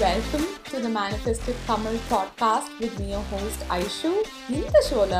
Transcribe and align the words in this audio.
Welcome 0.00 0.46
to 0.64 0.78
the 0.78 0.88
Manifested 0.88 1.56
Tamil 1.66 1.96
podcast 2.08 2.68
with 2.80 2.98
me, 2.98 3.10
your 3.10 3.24
host 3.30 3.60
Aishu. 3.68 4.10
இந்த 4.50 4.76
ஷோல 4.86 5.14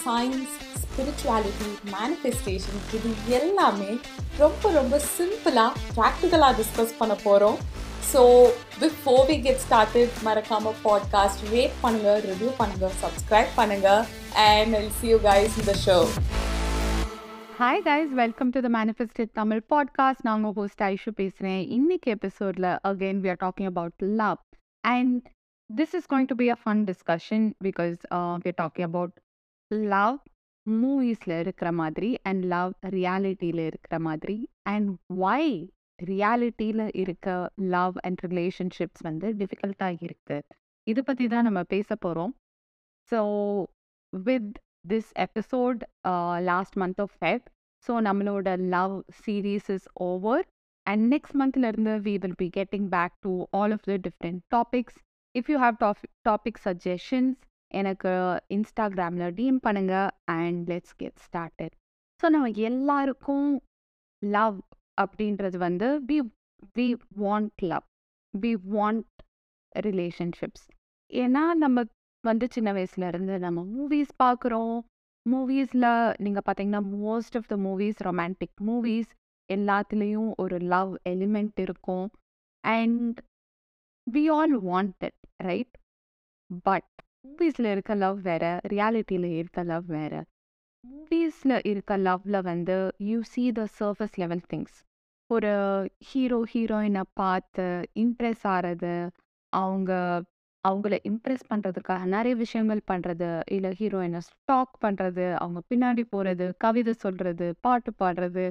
science 0.00 0.54
spirituality 0.82 1.68
manifestation 1.92 2.82
இது 2.90 3.10
எல்லாமே 3.38 3.90
ரொம்ப 4.38 4.72
ரொம்ப 4.72 5.00
சிம்பிளாக 5.08 5.72
ப்ராக்டிக்கலாக 5.98 6.52
டிஸ்கஸ் 6.60 6.94
பண்ண 7.00 7.16
போகிறோம் 7.24 7.58
so 8.12 8.22
before 8.82 9.24
we 9.30 9.38
get 9.46 9.62
started 9.66 10.20
மறக்காம 10.26 10.74
பாட்காஸ்ட் 10.84 11.44
ரேட் 11.54 11.76
பண்ணுங்க 11.84 12.12
ரிவ்யூ 12.28 12.52
பண்ணுங்க 12.60 12.90
சப்ஸ்கிரைப் 13.04 13.52
பண்ணுங்க 13.60 13.90
and 14.48 14.76
I'll 14.80 14.94
see 15.00 15.08
you 15.14 15.20
guys 15.30 15.56
இந்த 15.62 15.76
show 15.86 15.98
hi 17.58 17.80
guys 17.84 18.12
welcome 18.12 18.50
to 18.50 18.60
the 18.60 18.68
manifested 18.68 19.30
Tamil 19.32 19.60
podcast 19.68 20.22
நான் 20.22 20.44
உங்கள் 20.44 20.52
ஹோஸ்ட் 20.52 20.82
ஐஷு 20.82 21.10
பேசுகிறேன் 21.14 21.68
இன்னைக்கு 21.68 22.10
எபிசோடில் 22.10 22.62
again 22.62 23.20
we 23.20 23.28
are 23.28 23.38
talking 23.44 23.64
about 23.64 23.92
love 23.98 24.36
and 24.80 25.28
this 25.76 25.94
is 25.94 26.12
going 26.12 26.24
to 26.24 26.34
be 26.34 26.50
a 26.50 26.56
fun 26.64 26.82
discussion 26.84 27.52
because 27.64 27.96
we 28.14 28.50
are 28.50 28.58
talking 28.62 28.82
about 28.82 29.14
love 29.68 30.18
மூவிஸில் 30.66 31.38
இருக்கிற 31.38 31.72
மாதிரி 31.72 32.18
and 32.22 32.44
love 32.44 32.72
ரியாலிட்டியில் 32.86 33.66
இருக்கிற 33.66 33.98
மாதிரி. 33.98 34.50
And 34.62 34.90
why 35.20 35.68
ரியாலிட்டியில் 36.04 36.96
இருக்க 36.96 37.50
லவ் 37.56 37.92
அண்ட் 38.02 38.18
ரிலேஷன்ஷிப்ஸ் 38.28 39.02
வந்து 39.02 39.32
டிஃபிகல்ட்டாக 39.32 39.96
இருக்குது 40.00 40.42
இதை 40.82 41.02
பற்றி 41.02 41.28
தான் 41.28 41.42
நம்ம 41.42 41.62
பேச 41.62 41.96
போகிறோம் 41.96 42.34
so 43.10 43.20
with 44.10 44.64
this 44.88 45.10
episode 45.18 45.80
last 46.40 46.76
month 46.78 47.00
of 47.00 47.10
Feb 47.20 47.46
so 47.86 47.94
நம்மளோட 48.00 48.48
love 48.68 48.94
series 49.22 49.68
is 49.70 49.88
over 50.04 50.44
and 50.86 51.04
next 51.12 51.36
மந்த்லேருந்து 51.36 51.94
we 52.02 52.14
will 52.18 52.38
be 52.38 52.48
getting 52.56 52.88
back 52.88 53.14
to 53.20 53.32
all 53.52 53.72
of 53.72 53.86
the 53.86 53.96
different 54.06 54.40
topics 54.50 54.98
if 55.34 55.48
you 55.48 55.58
have 55.58 55.76
top- 55.80 56.06
topic 56.28 56.60
suggestions 56.64 57.36
எனக்கு 57.70 58.10
இன்ஸ்டாகிராமில் 58.50 59.34
DM 59.34 59.60
பண்ணுங்க 59.60 59.94
and 60.34 60.60
let's 60.68 60.96
get 60.96 61.18
started 61.26 61.74
so 62.20 62.28
நம்ம 62.28 62.48
எல்லாருக்கும் 62.64 63.48
love 64.22 64.58
அப்படின்றது 64.98 65.56
வந்து 65.58 65.88
we 66.06 66.18
we 66.76 66.86
want 67.16 67.62
love 67.64 67.86
we 68.34 68.52
want 68.70 69.08
relationships 69.72 70.66
ஏன்னா 71.10 71.42
நம்ம 71.54 71.84
வந்து 72.24 72.46
சின்ன 72.50 72.72
வயசுல 72.72 73.08
இருந்து 73.08 73.34
நம்ம 73.38 73.60
மூவிஸ் 73.72 74.14
பார்க்குறோம் 74.22 74.76
மூவிஸில் 75.30 75.88
நீங்கள் 76.24 76.46
பார்த்தீங்கன்னா 76.46 76.82
most 77.04 77.36
of 77.38 77.48
the 77.48 77.56
movies 77.56 78.00
romantic 78.08 78.56
movies 78.66 79.10
எல்லாத்துலேயும் 79.48 80.30
ஒரு 80.36 80.56
லவ் 80.74 80.92
எலிமெண்ட் 81.08 81.58
இருக்கும். 81.60 82.06
And 82.64 83.18
we 84.06 84.24
all 84.36 84.54
want 84.62 84.94
that 85.04 85.20
right 85.36 85.74
but 86.64 86.92
மூவிஸில் 87.28 87.70
இருக்க 87.70 87.94
லவ் 87.94 88.18
வேற 88.20 88.44
ரியாலிட்டியில் 88.68 89.30
இருக்க 89.40 89.62
லவ் 89.62 89.86
வேற. 89.98 90.14
மூவிஸில் 90.84 91.56
இருக்க 91.66 91.92
லவ்வில் 91.98 92.38
வந்து 92.42 92.76
you 93.08 93.18
see 93.22 93.44
the 93.52 93.62
surface 93.78 94.16
level 94.16 94.42
things 94.50 94.76
ஒரு 95.30 95.52
ஹீரோ 96.08 96.38
ஹீரோயினை 96.52 97.02
பார்த்து 97.12 97.64
இம்ப்ரெஸ் 97.98 98.44
ஆகிறது 98.46 98.92
அவங்க 99.52 99.92
அவங்கள 100.68 100.94
இம்ப்ரெஸ் 101.10 101.44
பண்ணுறதுக்காக 101.50 102.04
நிறைய 102.04 102.34
விஷயங்கள் 102.36 102.80
பண்ணுறது 102.90 103.28
இல்லை 103.46 103.70
ஹீரோயினை 103.80 104.20
ஸ்டாக் 104.28 104.74
பண்ணுறது 104.84 105.26
அவங்க 105.42 105.60
பின்னாடி 105.70 106.04
போகிறது 106.10 106.46
கவிதை 106.58 106.92
சொல்கிறது 106.92 107.48
பாட்டு 107.60 107.92
பாடுறது 108.02 108.44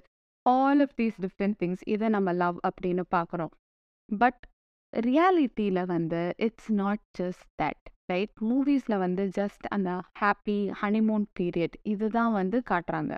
all 0.45 0.79
of 0.79 0.95
these 0.97 1.17
different 1.21 1.57
things 1.61 1.83
இதை 1.85 2.09
நம்ம 2.09 2.33
லவ் 2.33 2.57
அப்படின்னு 2.67 3.03
பார்க்குறோம். 3.15 3.53
பட் 4.09 4.41
ரியாலிட்டியில் 4.93 5.83
வந்து 5.85 6.21
it's 6.37 6.71
not 6.71 7.03
just 7.19 7.47
that 7.61 7.85
right 8.11 8.35
மூவிஸில் 8.41 8.97
வந்து 8.97 9.23
ஜஸ்ட் 9.37 9.65
அந்த 9.69 9.91
ஹாப்பி 10.21 10.59
ஹனிமூன் 10.81 11.25
பீரியட் 11.39 11.75
இதுதான் 11.83 12.33
வந்து 12.33 12.57
காட்டுறாங்க. 12.69 13.13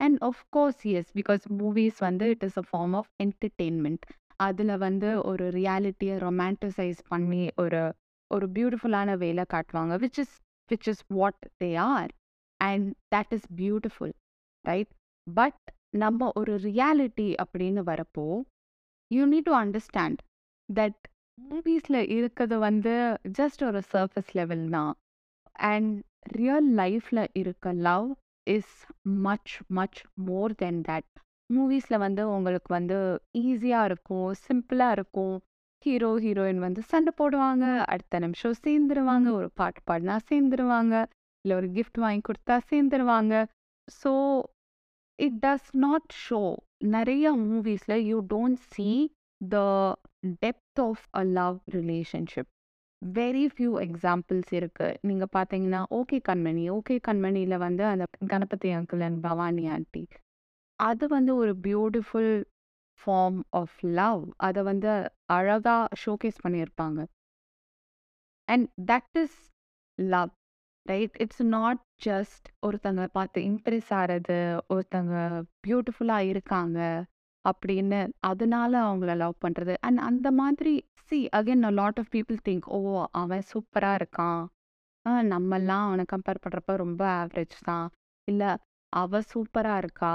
And 0.00 0.18
of course 0.28 0.82
yes 0.92 1.10
because 1.18 1.44
movies 1.60 1.98
வந்து 1.98 2.26
it 2.28 2.42
is 2.42 2.58
a 2.58 2.64
form 2.70 2.94
of 3.00 3.10
entertainment 3.22 4.04
அதில் 4.46 4.74
வந்து 4.78 5.08
ஒரு 5.22 5.46
ரியாலிட்டியை 5.50 6.14
ரொமான்டிசைஸ் 6.26 7.00
பண்ணி 7.08 7.42
ஒரு 7.56 7.80
ஒரு 8.30 8.46
பியூட்டிஃபுல்லான 8.48 9.16
வேலை 9.16 9.44
காட்டுவாங்க 9.54 9.94
which 10.04 10.18
is 10.18 10.34
which 10.70 10.88
is 10.88 11.02
what 11.08 11.42
they 11.62 11.70
are 11.88 12.10
and 12.60 12.88
that 13.14 13.32
is 13.36 13.48
beautiful 13.56 14.14
right 14.64 14.92
but 15.26 15.62
நம்ம 15.96 16.30
ஒரு 16.34 16.52
ரியாலிட்டி 16.68 17.28
அப்படின்னு 17.42 17.82
வரப்போ 17.90 18.26
you 19.10 19.22
need 19.26 19.48
to 19.50 19.54
understand 19.62 20.20
that 20.68 21.00
மூவிஸில் 21.38 22.00
இருக்கிறது 22.16 22.56
வந்து 22.58 22.94
ஜஸ்ட் 23.38 23.62
ஒரு 23.64 23.80
சர்ஃபஸ் 23.92 24.32
லெவல் 24.32 24.64
தான். 24.68 24.92
அண்ட் 25.70 25.94
ரியல் 26.38 26.68
லைஃப்பில் 26.74 27.22
இருக்க 27.32 27.72
love 27.88 28.08
is 28.46 28.74
much 29.26 29.52
much 29.78 30.00
more 30.28 30.54
then 30.54 30.80
that 30.80 31.10
மூவிஸில் 31.50 31.98
வந்து 31.98 32.22
உங்களுக்கு 32.28 32.70
வந்து 32.74 32.98
ஈஸியாக 33.44 33.84
இருக்கும் 33.84 34.28
சிம்பிளாக 34.46 34.96
இருக்கும். 34.98 35.36
ஹீரோ 35.84 36.08
ஹீரோயின் 36.18 36.58
வந்து 36.58 36.82
சண்டை 36.82 37.12
போடுவாங்க. 37.20 37.64
அடுத்த 37.84 38.18
நிமிஷம் 38.18 38.56
சேர்ந்துருவாங்க. 38.66 39.28
ஒரு 39.30 39.48
பாட்டு 39.54 39.80
பாடினா 39.90 40.16
சேர்ந்துருவாங்க. 40.30 40.94
இல்லை 41.44 41.54
ஒரு 41.56 41.68
கிஃப்ட் 41.68 41.98
வாங்கி 41.98 42.22
கொடுத்தா 42.28 42.56
சேர்ந்துருவாங்க. 42.70 43.34
So 44.02 44.12
it 45.18 45.38
does 45.46 45.70
not 45.76 46.10
show 46.28 46.42
நிறைய 46.94 47.32
மூவிஸில் 47.44 47.98
you 48.02 48.18
don't 48.28 48.60
see 48.74 48.88
the 49.40 49.58
depth 50.44 50.80
of 50.80 51.04
a 51.16 51.22
love 51.38 51.58
relationship 51.70 52.50
very 53.02 53.44
few 53.54 53.72
examples 53.86 54.50
இருக்குது 54.50 54.96
நீங்கள் 55.00 55.32
பார்த்தீங்கன்னா 55.36 55.82
ஓகே 55.90 56.18
கண்மணி. 56.28 56.64
ஓகே 56.78 56.96
கண்மணியில் 57.08 57.56
வந்து 57.58 57.84
அந்த 57.84 58.04
Ganapathi 58.26 58.70
uncle 58.70 59.04
and 59.08 59.20
Bhavani 59.20 59.64
aunty 59.68 60.02
அது 60.78 61.04
வந்து 61.08 61.32
ஒரு 61.36 61.52
பியூட்டிஃபுல் 61.62 62.32
ஃபார்ம் 63.00 63.40
ஆஃப் 63.60 63.78
லவ் 63.80 64.22
அதை 64.36 64.62
வந்து 64.62 64.90
அழகாக 65.32 65.86
ஷோகேஸ் 66.04 66.42
பண்ணியிருப்பாங்க. 66.44 67.00
And 68.48 68.68
that 68.90 69.18
is 69.22 69.38
love 69.98 70.30
right 70.86 71.16
it's 71.22 71.42
not 71.56 71.82
just 72.04 72.46
ஒருத்தங்க 72.66 73.02
பார்த்து 73.12 73.40
இம்ப்ரெஸ் 73.50 73.90
ஆகிறது 73.98 74.38
ஒருத்தங்க 74.74 75.14
பியூட்டிஃபுல்லாக 75.66 76.30
இருக்காங்க 76.32 76.78
அப்படின்னு 77.44 78.00
அதனால 78.30 78.72
அவங்கள 78.86 79.16
லவ் 79.16 79.36
பண்ணுறது 79.44 79.74
அண்ட் 79.80 79.98
அந்த 79.98 80.28
மாதிரி 80.40 80.72
see 81.06 81.18
again 81.36 81.70
lot 81.72 81.98
of 81.98 82.10
people 82.14 82.38
think 82.48 82.66
oh 82.78 82.80
அவன் 83.22 83.46
சூப்பராக 83.52 84.00
இருக்கான். 84.00 84.42
நம்மெல்லாம் 85.06 85.84
அவனை 85.86 86.04
கம்பேர் 86.12 86.42
பண்ணுறப்ப 86.44 86.76
ரொம்ப 86.82 87.02
ஆவரேஜ் 87.20 87.56
தான். 87.62 87.86
இல்லை 88.28 88.50
அவ 88.92 89.20
சூப்பராக 89.32 89.82
இருக்கா? 89.82 90.14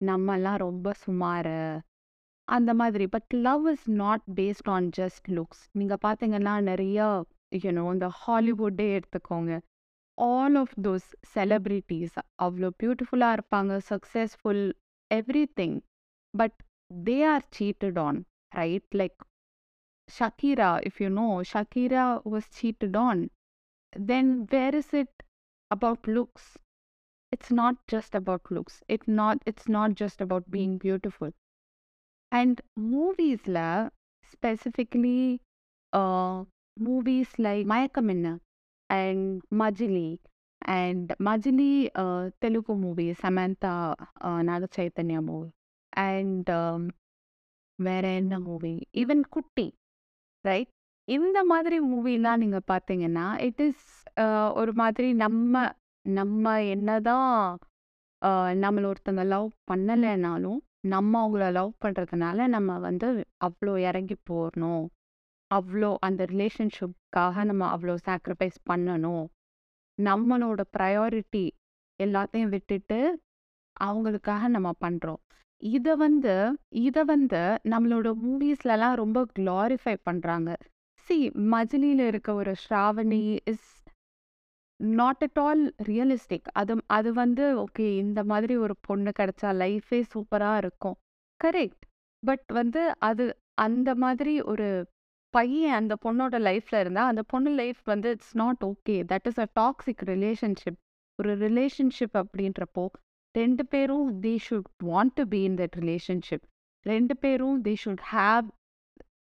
நம்மெல்லாம் 0.00 0.58
ரொம்ப 0.66 0.92
சுமார். 1.04 1.54
அந்த 2.56 2.70
மாதிரி. 2.74 3.04
But 3.14 3.32
love 3.46 3.64
is 3.72 3.86
not 4.02 4.24
based 4.38 4.68
on 4.76 4.88
just 4.98 5.28
looks 5.36 5.62
நீங்கள் 5.78 6.02
பார்த்தீங்கன்னா 6.06 6.54
நிறைய 6.70 6.98
யூனோ 7.64 7.84
இந்த 7.94 8.08
ஹாலிவுட்டே 8.20 8.86
எடுத்துக்கோங்க. 8.98 9.52
ஆல் 10.18 10.56
ஆஃப் 10.62 10.74
தோஸ் 10.86 11.08
செலிப்ரிட்டிஸ் 11.34 12.16
அவ்வளோ 12.46 12.68
பியூட்டிஃபுல்லாக 12.82 13.36
இருப்பாங்க 13.38 13.72
successful 13.90 14.64
everything 15.60 15.76
but 16.34 16.56
they 17.08 17.18
are 17.34 17.44
cheated 17.58 18.00
on 18.06 18.20
right 18.60 18.88
like 19.02 19.18
Shakira 20.08 20.70
if 20.88 21.00
you 21.04 21.10
know 21.22 21.28
Shakira 21.52 22.06
was 22.34 22.48
cheated 22.60 22.98
on 23.08 23.22
then 24.12 24.32
where 24.54 24.78
is 24.82 24.94
it 25.02 25.18
about 25.70 26.08
looks 26.16 26.48
it's 27.32 27.50
not 27.50 27.74
just 27.92 28.14
about 28.14 28.50
looks. 28.50 28.74
It 28.88 29.02
not 29.08 29.38
it's 29.50 29.66
not 29.68 29.90
just 29.94 30.18
about 30.20 30.44
being 30.50 30.72
beautiful. 30.78 31.30
And 32.32 32.56
மூவீஸ்ல 32.92 33.58
specifically 34.24 35.20
movies 36.76 37.34
like 37.38 37.64
Mayakkam 37.64 38.08
Enna 38.08 38.28
and 38.90 39.44
Majili 39.54 40.08
and 40.58 41.10
Majili 41.24 41.70
Telugu 42.38 42.74
movie 42.74 43.06
Samantha 43.22 43.72
Naga 44.42 44.68
Chaitanya 44.76 45.20
movie 45.22 45.48
and 45.96 46.50
வேற 47.78 48.04
என்ன 48.14 48.38
movie 48.40 48.74
even 48.96 49.24
Kutty 49.30 49.66
right 50.44 50.70
இந்த 51.08 51.38
மாதிரி 51.44 51.76
மூவிலாம் 51.84 52.36
நீங்கள் 52.36 52.68
பார்த்தீங்கன்னா 52.72 53.26
it 53.40 53.60
is 53.60 53.88
ஒரு 54.54 54.72
மாதிரி 54.72 55.12
நம்ம 55.14 55.72
நம்ம 56.06 56.64
என்னதான் 56.66 57.56
நம்மள 58.62 58.84
ஒருத்தங்க 58.92 59.24
லவ் 59.26 59.48
பண்ணலைனாலும் 59.72 60.58
நம்ம 60.84 61.28
அவங்கள 61.28 61.52
லவ் 61.52 61.72
பண்ணுறதுனால 61.84 62.46
நம்ம 62.46 62.78
வந்து 62.78 63.08
அவ்வளோ 63.44 63.78
இறங்கி 63.78 64.16
போகணும் 64.24 64.84
அவ்வளோ 65.50 65.96
அந்த 65.98 66.24
ரிலேஷன்ஷிப்காக 66.24 67.44
நம்ம 67.44 67.76
அவ்வளோ 67.76 67.94
சாக்ரிஃபைஸ் 68.06 68.58
பண்ணணும். 68.70 69.26
நம்மளோட 69.98 70.60
ப்ரையாரிட்டி 70.76 71.46
எல்லாத்தையும் 72.00 72.48
விட்டுட்டு 72.48 72.98
அவங்களுக்காக 73.80 74.48
நம்ம 74.48 74.70
பண்ணுறோம் 74.80 75.20
இத 75.62 75.96
வந்து 75.96 76.34
இத 76.68 77.04
வந்து 77.04 77.40
நம்மளோட 77.68 78.08
மூவிஸ்லலாம் 78.24 78.94
ரொம்ப 78.94 79.26
குளோரிஃபை 79.38 79.96
பண்றாங்க. 80.02 80.50
சி 81.08 81.30
மஜிலியில் 81.52 82.04
இருக்க 82.06 82.34
ஒரு 82.34 82.54
Sravani 82.64 83.38
is 83.44 83.68
not 84.80 85.22
at 85.22 85.38
all 85.38 85.62
realistic 85.84 86.48
அது 86.52 86.74
அது 86.86 87.12
வந்து 87.12 87.64
ஓகே 87.64 87.86
இந்த 87.96 88.24
மாதிரி 88.24 88.56
ஒரு 88.56 88.74
பொண்ணு 88.80 89.10
கிடைச்சா 89.18 89.50
லைஃபே 89.62 90.00
சூப்பராக 90.14 90.56
இருக்கும். 90.56 90.96
கரெக்ட் 91.40 91.84
பட் 92.22 92.46
வந்து 92.52 92.82
அது 92.98 93.24
அந்த 93.54 93.94
மாதிரி 93.94 94.40
ஒரு 94.42 94.68
பையன் 95.34 95.72
அந்த 95.72 95.94
பொண்ணோட 96.04 96.36
லைஃப்ல 96.40 96.80
இருந்தா 96.80 97.06
அந்த 97.06 97.22
பொண்ணு 97.22 97.50
லைஃப் 97.50 97.80
வந்து 97.84 98.10
it's 98.10 98.36
not 98.36 98.62
okay 98.64 98.96
that 99.04 99.26
is 99.26 99.40
a 99.40 99.48
toxic 99.60 100.04
relationship 100.04 100.78
ஒரு 101.18 101.32
ரிலேஷன்ஷிப் 101.36 102.16
அப்படின்றப்போ 102.22 102.84
ரெண்டு 103.34 103.64
பேரும் 103.66 104.20
they 104.22 104.36
should 104.48 104.68
want 104.84 105.14
to 105.14 105.24
be 105.24 105.42
in 105.42 105.54
that 105.54 105.76
relationship 105.76 106.46
ரெண்டு 106.86 107.16
பேரும் 107.16 107.62
they 107.64 107.74
should 107.84 108.04
have 108.12 108.46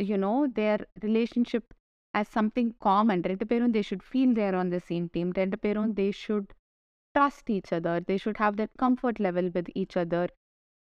you know 0.02 0.34
their 0.52 0.82
relationship 1.00 1.70
as 2.18 2.26
something 2.38 2.68
common 2.88 3.18
ரெண்டு 3.30 3.46
பேரும் 3.50 3.74
they 3.76 3.84
should 3.88 4.04
feel 4.12 4.30
they 4.38 4.46
are 4.50 4.58
on 4.62 4.70
the 4.76 4.82
same 4.90 5.06
team 5.14 5.28
ரெண்டு 5.40 5.58
பேரும் 5.64 5.92
they 6.00 6.10
should 6.22 6.48
trust 7.14 7.46
each 7.56 7.70
other 7.78 7.96
they 8.08 8.18
should 8.22 8.38
have 8.44 8.56
that 8.56 8.72
comfort 8.84 9.18
level 9.26 9.46
with 9.56 9.68
each 9.82 9.96
other 10.02 10.24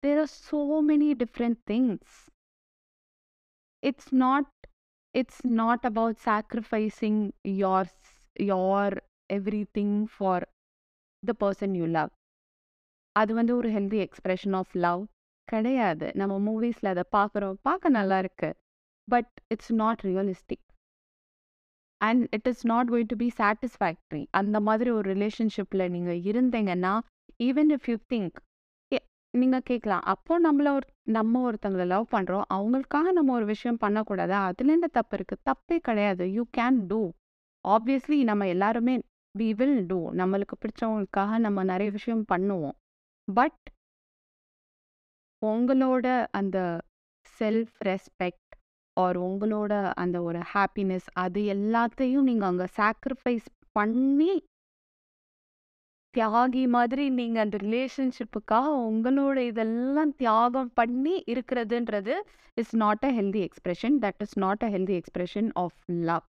there 0.03 0.19
are 0.23 0.31
so 0.49 0.61
many 0.91 1.09
different 1.23 1.57
things 1.71 2.03
it's 3.83 4.07
not 4.23 4.45
it's 5.15 5.39
not 5.61 5.79
about 5.85 6.15
sacrificing 6.29 7.17
your 7.61 7.83
your 8.49 8.87
everything 9.29 9.91
for 10.17 10.37
the 11.23 11.35
person 11.43 11.69
you 11.75 11.87
love 11.97 12.11
அது 13.15 13.31
வந்து 13.33 13.53
ஒரு 13.59 13.69
healthy 13.75 13.99
expression 14.05 14.55
of 14.59 14.73
love 14.83 15.03
கிடையாது 15.47 16.07
நம்ம 16.19 16.33
மூவிஸில் 16.47 16.89
அதை 16.91 17.03
பார்க்குறோம் 17.15 17.55
பார்க்க 17.67 17.97
நல்லா 17.97 18.17
இருக்கு 18.23 18.49
but 19.07 19.31
it's 19.53 19.71
not 19.81 20.01
realistic 20.09 20.66
and 22.01 22.23
it 22.31 22.47
is 22.47 22.65
not 22.65 22.89
going 22.89 23.11
to 23.13 23.15
be 23.15 23.29
satisfactory 23.37 24.23
அந்த 24.31 24.57
மாதிரி 24.59 24.89
ஒரு 24.91 25.07
ரிலேஷன்ஷிப்பில் 25.13 25.85
நீங்கள் 25.95 26.21
இருந்தீங்கன்னா 26.31 26.93
ஈவன் 27.43 27.71
இஃப் 27.75 27.89
யூ 27.91 27.97
திங்க் 28.13 28.37
நீங்கள் 29.33 29.65
கேட்கலாம் 29.65 30.05
அப்போ 30.13 30.33
நம்மள 30.41 30.67
ஒரு 30.77 30.87
நம்ம 31.07 31.41
ஒருத்தங்களை 31.47 31.85
லவ் 31.87 32.05
பண்ணுறோம் 32.11 32.45
அவங்களுக்காக 32.53 33.11
நம்ம 33.11 33.33
ஒரு 33.33 33.45
விஷயம் 33.45 33.77
பண்ணக்கூடாது. 33.77 34.33
அதுல 34.49 34.71
என்ன 34.71 34.87
தப்பு 34.87 35.13
இருக்குது 35.17 35.43
தப்பே 35.49 35.77
கிடையாது. 35.79 36.25
யூ 36.31 36.43
கேன் 36.57 36.79
டூ 36.87 37.01
ஆப்வியஸ்லி 37.65 38.19
நம்ம 38.23 38.47
எல்லாருமே 38.47 38.95
வி 39.35 39.49
வில் 39.55 39.79
டூ 39.85 39.99
நம்மளுக்கு 40.21 40.55
பிடிச்சவங்களுக்காக 40.61 41.39
நம்ம 41.45 41.63
நிறைய 41.63 41.89
விஷயம் 41.97 42.25
பண்ணுவோம். 42.33 42.75
பட் 43.27 43.63
உங்களோட 45.41 46.07
அந்த 46.39 46.57
செல்ஃப் 47.39 47.75
ரெஸ்பெக்ட் 47.89 48.46
ஆர் 49.03 49.17
உங்களோட 49.27 49.73
அந்த 50.03 50.17
ஒரு 50.21 50.41
ஹாப்பினஸ் 50.53 51.07
அது 51.23 51.41
எல்லாத்தையும் 51.55 52.27
நீங்கள் 52.29 52.49
அங்கே 52.51 52.67
சாக்ரிஃபைஸ் 52.79 53.47
பண்ணி 53.71 54.31
தியாகி 56.15 56.63
மாதிரி 56.75 57.03
நீங்கள் 57.17 57.43
அந்த 57.43 57.57
ரிலேஷன்ஷிப்புக்காக 57.57 58.69
உங்களோட 58.89 59.37
இதெல்லாம் 59.49 60.13
தியாகம் 60.21 60.71
பண்ணி 60.73 61.15
இருக்கிறதுன்றது 61.33 62.15
is 62.57 62.73
not 62.75 63.03
a 63.05 63.11
healthy 63.17 63.41
expression 63.47 63.97
that 64.05 64.23
is 64.25 64.37
not 64.45 64.63
a 64.63 64.69
healthy 64.75 64.95
expression 65.01 65.49
of 65.63 65.77
love 66.09 66.25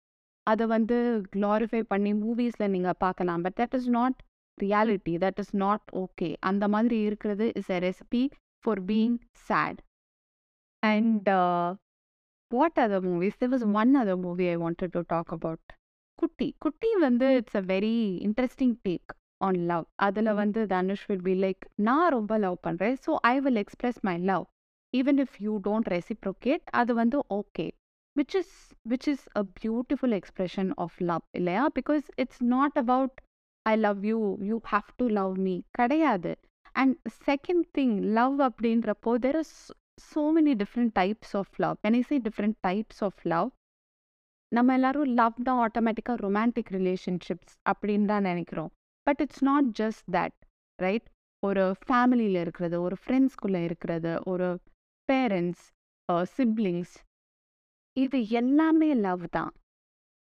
அதை 0.48 0.66
வந்து 0.68 0.98
க்ளாரிஃபை 1.36 1.82
பண்ணி 1.92 2.12
மூவிஸில் 2.14 2.72
நீங்கள் 2.76 3.00
பார்க்கலாம். 3.00 3.42
But 3.46 3.58
that 3.62 3.76
is 3.80 3.90
not 3.98 4.18
reality 4.58 5.14
that 5.18 5.40
is 5.44 5.56
not 5.56 5.86
okay 6.04 6.30
அந்த 6.50 6.68
மாதிரி 6.68 6.98
இருக்கிறது 7.02 7.46
is 7.56 7.72
a 7.78 7.80
recipe 7.80 8.24
for 8.64 8.82
being 8.90 9.18
sad 9.50 9.80
and 10.84 11.30
what 12.54 12.80
other 12.84 13.06
movies 13.08 13.38
there 13.40 13.52
was 13.54 13.64
one 13.82 13.94
other 14.02 14.22
movie 14.26 14.48
I 14.48 14.56
wanted 14.58 14.92
to 14.96 15.02
talk 15.08 15.32
about 15.38 15.68
Kutty 16.20 16.48
Kutty 16.60 16.90
வந்து 17.06 17.28
it's 17.38 17.60
a 17.62 17.64
very 17.72 17.96
interesting 18.28 18.76
take 18.88 19.12
on 19.42 19.60
love 19.72 19.86
அதில் 20.08 20.32
வந்து 20.34 20.62
Dhanush 20.68 21.06
will 21.06 21.24
be 21.24 21.36
like 21.46 21.64
நான் 21.82 22.10
ரொம்ப 22.10 22.38
love 22.38 22.58
பண்ணுறேன் 22.68 22.98
so 23.06 23.14
I 23.32 23.36
will 23.40 23.62
express 23.64 24.00
my 24.04 24.18
love 24.32 24.46
even 24.94 25.22
if 25.26 25.38
you 25.42 25.54
don't 25.64 25.90
reciprocate 25.96 26.66
அது 26.74 26.94
வந்து 26.94 27.20
okay 27.40 27.68
which 28.16 28.36
is 28.40 28.56
which 28.90 29.08
is 29.08 29.26
a 29.36 29.44
beautiful 29.62 30.16
expression 30.20 30.72
of 30.78 30.98
love 31.02 31.24
இல்லையா? 31.32 31.64
Because 31.80 32.06
it's 32.16 32.44
not 32.56 32.78
about 32.78 33.16
I 33.66 33.74
love 33.78 34.02
you 34.06 34.20
you 34.50 34.58
have 34.72 34.90
to 34.98 35.08
love 35.20 35.34
me 35.40 35.56
கிடையாது. 35.72 36.34
And 36.76 36.96
second 37.28 37.66
thing 37.78 37.96
love 38.12 38.36
அப்படின்றப்போ 38.42 39.12
there 39.26 39.40
is 39.40 39.56
so 39.98 40.22
many 40.36 40.54
different 40.62 40.94
types 41.00 41.34
of 41.40 41.54
love 41.64 41.78
When 41.86 41.96
different 42.28 42.58
types 42.68 43.02
of 43.08 43.22
love 43.34 43.50
நம்ம 44.52 44.74
எல்லாரும் 44.74 45.12
love 45.20 45.38
தான் 45.44 45.60
ஆட்டோமேட்டிக்காக 45.66 46.18
romantic 46.26 46.72
relationships 46.78 47.56
அப்படின்னு 47.72 48.06
தான் 48.06 48.28
நினைக்கிறோம். 48.30 48.72
But 49.08 49.22
it's 49.22 49.44
not 49.44 49.70
just 49.80 50.06
that 50.18 50.36
right 50.80 51.08
ஒரு 51.44 51.64
ஃபேமிலியில் 51.86 52.40
இருக்கிறது 52.42 52.82
ஒரு 52.82 52.96
ஃப்ரெண்ட்ஸ்குள்ளே 53.04 53.62
இருக்கிறது 53.70 54.12
ஒரு 54.26 54.50
பேரண்ட்ஸ் 55.10 55.64
சிப்ளிங்ஸ் 56.36 56.94
இது 57.98 58.20
எல்லாமே 58.42 58.94
லவ் 59.08 59.26
தான். 59.30 59.52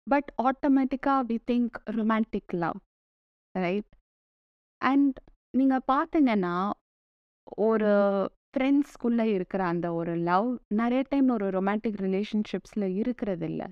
பட் 0.07 0.29
ஆட்டோமேட்டிக்காக 0.47 1.21
we 1.31 1.37
think 1.51 1.77
romantic 1.97 2.53
love 2.63 2.77
right 3.55 3.89
and 4.81 5.17
நீங்கள் 5.55 5.87
பார்த்தீங்கன்னா 5.93 6.55
ஒரு 7.67 7.91
ஃப்ரெண்ட்ஸ்குள்ளே 8.57 9.25
இருக்கிற 9.33 9.61
அந்த 9.63 9.87
ஒரு 9.93 10.13
லவ் 10.27 10.47
நிறைய 10.79 11.01
டைம் 11.09 11.27
ஒரு 11.33 11.47
ரொமான்டிக் 11.55 11.99
ரிலேஷன்ஷிப்ஸில் 12.05 12.85
இருக்கிறது 13.01 13.45
இல்லை 13.45 13.67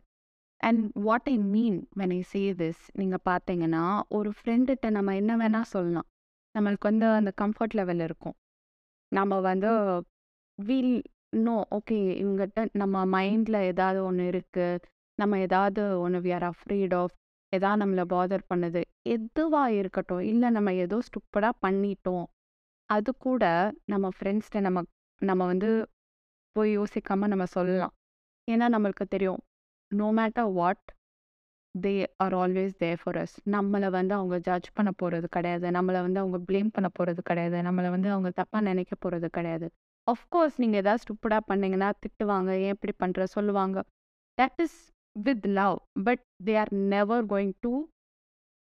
and 0.62 0.84
what 1.08 1.30
I 1.32 1.38
mean 1.54 1.80
when 2.00 2.14
I 2.18 2.20
say 2.32 2.42
this 2.60 2.84
நீங்கள் 3.00 3.24
பார்த்தீங்கன்னா 3.30 3.82
ஒரு 4.18 4.30
ஃப்ரெண்டுகிட்ட 4.38 4.90
நம்ம 4.98 5.16
என்ன 5.16 5.32
வேணால் 5.42 5.72
சொல்லலாம். 5.72 6.08
நம்மளுக்கு 6.56 6.90
வந்து 6.90 7.08
அந்த 7.20 7.32
கம்ஃபர்ட் 7.42 7.78
லெவல் 7.80 8.04
இருக்கும். 8.08 8.36
நம்ம 9.12 9.40
வந்து 9.50 9.72
வீல் 10.60 10.94
நோ 11.48 11.56
ஓகே 11.78 12.00
இவங்ககிட்ட 12.22 12.68
நம்ம 12.82 13.06
மைண்டில் 13.16 13.60
ஏதாவது 13.72 14.00
ஒன்று 14.10 14.30
இருக்குது 14.34 14.84
நம்ம 15.20 15.40
ஏதாவது 15.48 15.82
ஒன்று 16.04 16.22
வி 16.28 16.34
ஆர் 16.38 16.48
அஃப்ரீட் 16.52 16.96
ஆஃப் 17.02 17.16
ஏதாவது 17.54 17.82
நம்மளை 17.84 18.06
பாதர் 18.16 18.50
பண்ணுது. 18.54 18.84
எதுவாக 19.16 19.76
இருக்கட்டும் 19.82 20.24
இல்லை 20.32 20.50
நம்ம 20.50 20.74
ஏதோ 20.86 21.00
ஸ்டுப்படாக 21.10 21.62
பண்ணிட்டோம். 21.68 22.26
அது 22.90 23.12
கூட 23.18 23.44
நம்ம 23.86 24.10
ஃப்ரெண்ட்ஸ்கிட்ட 24.16 24.60
நம்ம 24.60 24.80
நம்ம 25.22 25.46
வந்து 25.46 25.70
போய் 26.56 26.72
யோசிக்காம 26.78 27.28
நம்ம 27.28 27.46
சொல்லலாம். 27.56 27.94
ஏன்னா 28.48 28.66
நம்மளுக்கு 28.76 29.06
தெரியும் 29.08 29.40
no 29.92 30.08
matter 30.12 30.52
what 30.52 30.86
they 31.75 31.94
are 32.18 32.34
always 32.34 32.75
there 32.77 33.00
for 33.01 33.18
us 33.18 33.36
நம்மளை 33.46 33.88
வந்து 33.89 34.13
அவங்க 34.13 34.36
ஜட்ஜ் 34.39 34.70
பண்ண 34.74 34.92
போகிறது 34.92 35.27
கிடையாது. 35.30 35.65
நம்மளை 35.72 36.00
வந்து 36.01 36.20
அவங்க 36.20 36.38
ப்ளேம் 36.50 36.70
பண்ண 36.72 36.89
போகிறது 36.89 37.22
கிடையாது. 37.22 37.58
நம்மளை 37.62 37.89
வந்து 37.89 38.10
அவங்க 38.10 38.30
தப்பாக 38.36 38.63
நினைக்க 38.63 38.94
போகிறது 38.96 39.30
கிடையாது. 39.30 39.68
ஆஃப்கோர்ஸ் 40.08 40.58
நீங்கள் 40.58 40.82
ஏதாவது 40.84 41.04
ஸ்டுப்படாக 41.04 41.44
பண்ணீங்கன்னா 41.48 41.89
திட்டுவாங்க 42.04 42.51
ஏன் 42.65 42.75
இப்படி 42.77 42.94
பண்ணுற 43.04 43.24
சொல்லுவாங்க. 43.36 43.77
That 44.38 44.62
is 44.62 44.80
with 45.15 45.46
love 45.60 45.77
but 46.04 46.24
they 46.44 46.56
are 46.58 46.74
never 46.94 47.25
going 47.25 47.54
to 47.62 47.74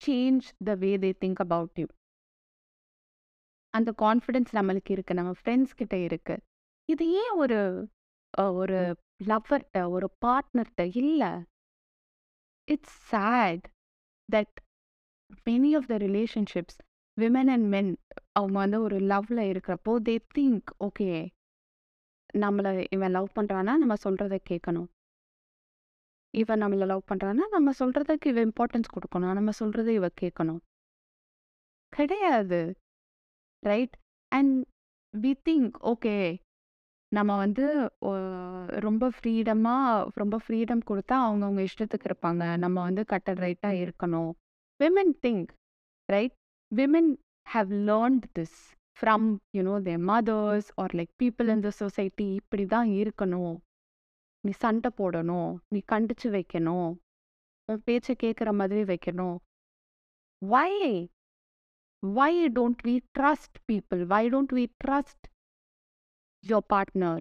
change 0.01 0.47
the 0.65 0.75
way 0.75 0.93
they 0.97 1.11
think 1.23 1.43
about 1.47 1.79
you 1.83 1.87
அந்த 3.75 3.91
கான்ஃபிடென்ஸ் 4.03 4.53
நம்மளுக்கு 4.59 4.91
இருக்குது 4.95 5.19
நம்ம 5.21 5.33
ஃப்ரெண்ட்ஸ் 5.41 5.79
கிட்ட 5.81 5.97
இருக்குது 6.09 6.43
இது 6.89 7.05
ஏன் 7.23 7.35
ஒரு 7.43 7.59
ஒரு 8.61 8.79
லவ்வர்கிட்ட 9.31 9.81
ஒரு 9.97 10.07
பார்ட்னர்கிட்ட 10.25 10.85
இல்லை? 11.03 11.31
It's 12.69 12.99
sad 13.13 13.65
that 14.29 14.57
many 15.49 15.71
of 15.79 15.89
the 15.93 15.97
relationships 16.07 16.79
women 17.17 17.51
and 17.55 17.67
men 17.75 17.91
அவங்க 18.39 18.57
வந்து 18.63 18.79
ஒரு 18.81 18.97
லவ்வில் 19.13 19.43
இருக்கிறப்போ 19.53 19.93
தே 20.09 20.15
திங்க் 20.39 20.71
ஓகே 20.89 21.09
நம்மளை 22.35 22.71
இவன் 22.97 23.15
லவ் 23.17 23.31
பண்ணுறான்னா 23.39 23.75
நம்ம 23.83 23.97
சொல்கிறத 24.05 24.37
கேட்கணும் 24.51 24.89
இவன் 26.35 26.63
நம்மளை 26.63 26.87
லவ் 26.93 27.09
பண்ணுறான்னா 27.11 27.45
நம்ம 27.57 27.73
சொல்கிறதுக்கு 27.81 28.31
இவன் 28.33 28.47
இம்பார்ட்டன்ஸ் 28.49 28.95
கொடுக்கணும். 28.95 29.35
நம்ம 29.39 29.51
சொல்கிறத 29.61 29.89
இவ 29.99 30.07
கேட்கணும் 30.23 30.61
கிடையாது. 31.93 32.61
Right? 33.71 33.95
And 34.33 34.55
we 35.23 35.33
think 35.49 35.75
okay 35.93 36.17
நம்ம 37.17 37.33
வந்து 37.37 37.65
ரொம்ப 38.87 39.11
ஃப்ரீடமாக 39.17 40.09
ரொம்ப 40.21 40.37
ஃப்ரீடம் 40.45 40.83
கொடுத்தா 40.91 41.17
அவங்கவுங்க 41.27 41.63
இஷ்டத்துக்கு 41.69 42.09
இருப்பாங்க. 42.11 42.45
நம்ம 42.65 42.77
வந்து 42.83 43.03
கட்டட் 43.13 43.43
ரைட்டாக 43.47 43.81
இருக்கணும். 43.85 44.33
Women 44.83 45.15
think 45.27 45.51
right? 46.15 46.35
Women 46.71 47.13
have 47.55 47.73
learned 47.91 48.27
this 48.39 48.59
from 48.99 49.29
you know 49.57 49.75
they 49.87 49.95
mothers 50.11 50.69
are 50.83 50.95
like 50.99 51.13
people 51.23 51.49
in 51.55 51.65
the 51.67 51.71
society 51.83 52.27
இப்படி 52.41 52.65
தான் 52.75 52.89
இருக்கணும். 53.03 53.57
நீ 54.45 54.53
சண்டை 54.65 54.91
போடணும். 54.99 55.51
நீ 55.73 55.81
கண்டிச்சு 55.93 56.29
வைக்கணும். 56.37 56.91
உன் 57.69 57.83
பேச்சை 57.85 58.15
கேட்குற 58.23 58.51
மாதிரி 58.61 58.83
வைக்கணும். 58.93 59.37
Why 60.53 60.73
why 62.09 62.49
don't 62.49 62.81
we 62.85 62.95
trust 63.15 63.53
people 63.67 64.01
why 64.07 64.29
don't 64.29 64.53
we 64.53 64.65
trust 64.85 65.21
your 66.45 66.63
partner 66.65 67.13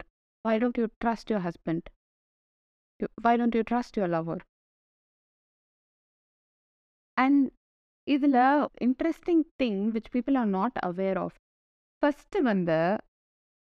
why 0.45 0.57
don't 0.57 0.77
you 0.77 0.87
trust 0.99 1.29
your 1.29 1.39
husband 1.39 1.83
why 3.21 3.37
don't 3.37 3.55
you 3.55 3.63
trust 3.63 3.95
your 3.95 4.09
lover 4.09 4.39
And 7.17 7.37
இதில் 8.07 8.37
interesting 8.85 9.43
thing 9.61 9.81
which 9.95 10.09
people 10.13 10.37
are 10.39 10.49
not 10.55 10.77
aware 10.87 11.19
of 11.21 11.35
first 12.03 12.39
வந்து 12.47 12.79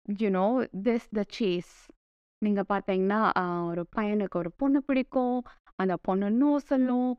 you know 0.05 0.45
this 0.87 1.05
the 1.17 1.23
chase 1.37 1.73
நீங்கள் 2.41 2.67
பார்த்தீங்கன்னா 2.71 3.19
ஒரு 3.69 3.83
பையனுக்கு 3.97 4.39
ஒரு 4.41 4.51
பொண்ணு 4.61 4.79
பிடிக்கும் 4.87 5.37
அந்த 5.79 5.95
பொண்ணு 6.07 6.27
நோ 6.41 6.51
சொல்லும். 6.71 7.11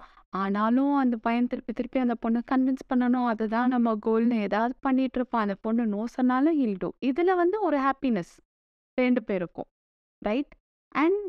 ஆனாலும் 0.43 0.95
அந்த 1.03 1.17
பையன் 1.27 1.49
திருப்பி 1.51 1.73
திருப்பி 1.73 1.99
அந்த 2.05 2.15
பொண்ணை 2.23 2.41
கன்வின்ஸ் 2.53 2.85
பண்ணணும். 2.93 3.29
அதுதான் 3.33 3.73
நம்ம 3.75 3.95
கோல்னு 4.07 4.37
ஏதாவது 4.47 4.75
பண்ணிட்டு 4.87 5.19
இருப்பான். 5.21 5.45
அந்த 5.47 5.57
பொண்ணு 5.67 5.83
நோ 5.95 6.03
சொன்னாலும் 6.17 6.59
இல்டும் 6.67 6.97
இதில் 7.11 7.39
வந்து 7.43 7.59
ஒரு 7.69 7.79
ஹாப்பினஸ் 7.87 8.33
ரெண்டு 8.99 9.23
பேருக்கும் 9.29 9.69
right 10.23 10.53
and 10.95 11.23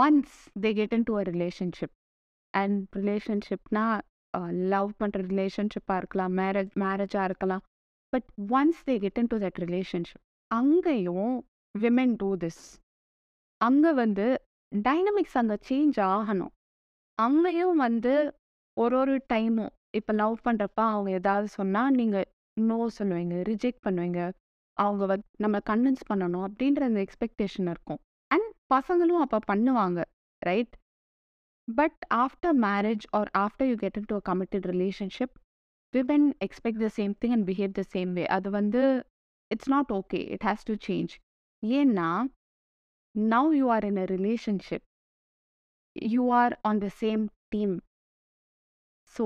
once 0.00 0.36
they 0.64 0.70
get 0.80 0.94
into 1.10 1.14
a 1.20 1.24
relationship 1.32 1.94
and 2.54 2.80
ரிலேஷன்ஷிப்னா 3.00 3.84
love 4.74 4.90
பண்ணுற 5.00 5.20
ரிலேஷன்ஷிப்பாக 5.32 6.00
இருக்கலாம் 6.02 6.34
மேரேஜ் 6.40 6.72
மேரேஜாக 6.84 7.28
இருக்கலாம். 7.30 7.62
But 8.12 8.28
once 8.58 8.82
they 8.88 8.94
get 9.04 9.18
into 9.32 9.38
that 9.44 9.58
relationship 9.64 10.22
அங்கேயும் 10.50 11.34
விமென் 11.74 12.14
டூ 12.20 12.28
திஸ் 12.44 12.62
அங்கே 13.60 13.90
வந்து 14.02 14.26
டைனமிக்ஸ் 14.72 15.38
அங்கே 15.40 15.56
சேஞ்ச் 15.68 15.98
ஆகணும். 16.14 16.52
அங்கேயும் 17.18 17.80
வந்து 17.86 18.12
ஒரு 18.76 18.94
ஒரு 19.02 19.14
டைமும் 19.32 19.72
இப்போ 19.98 20.12
லவ் 20.20 20.36
பண்ணுறப்ப 20.46 20.80
அவங்க 20.92 21.10
ஏதாவது 21.20 21.48
சொன்னால் 21.58 21.96
நீங்கள் 22.00 22.26
நோ 22.56 22.78
சொல்லுவீங்க 22.98 23.36
ரிஜெக்ட் 23.50 23.82
பண்ணுவீங்க. 23.86 24.20
அவங்க 24.76 25.04
வந்து 25.06 25.26
நம்ம 25.44 25.56
கன்வின்ஸ் 25.70 26.04
பண்ணணும் 26.10 26.44
அப்படின்ற 26.48 26.82
அந்த 26.88 27.00
எக்ஸ்பெக்டேஷன் 27.06 27.68
இருக்கும். 27.72 28.00
அண்ட் 28.30 28.48
பசங்களும் 28.74 29.22
அப்போ 29.24 29.38
பண்ணுவாங்க 29.50 30.00
right 30.42 30.74
but 31.68 32.00
after 32.24 32.56
marriage 32.66 33.04
or 33.18 33.30
after 33.44 33.68
you 33.70 33.76
get 33.76 33.98
into 34.10 34.16
a 34.16 34.22
committed 34.30 34.66
relationship 34.72 35.34
women 35.94 36.28
expect 36.46 36.82
the 36.84 36.88
same 36.98 37.12
thing 37.22 37.34
and 37.36 37.46
behave 37.50 37.72
the 37.72 37.82
same 37.94 38.12
way 38.12 38.24
அது 38.36 38.48
வந்து 38.50 38.82
it's 39.50 39.70
not 39.74 39.90
okay 39.92 40.20
it 40.36 40.46
has 40.48 40.66
to 40.70 40.74
change 40.88 41.12
ஏன்னா 41.62 42.08
now 43.14 43.50
you 43.60 43.66
are 43.76 43.86
in 43.90 44.00
a 44.04 44.06
relationship 44.16 44.86
you 45.96 46.24
are 46.42 46.54
on 46.70 46.82
the 46.84 46.88
same 47.02 47.22
team 47.54 47.74
so 49.14 49.24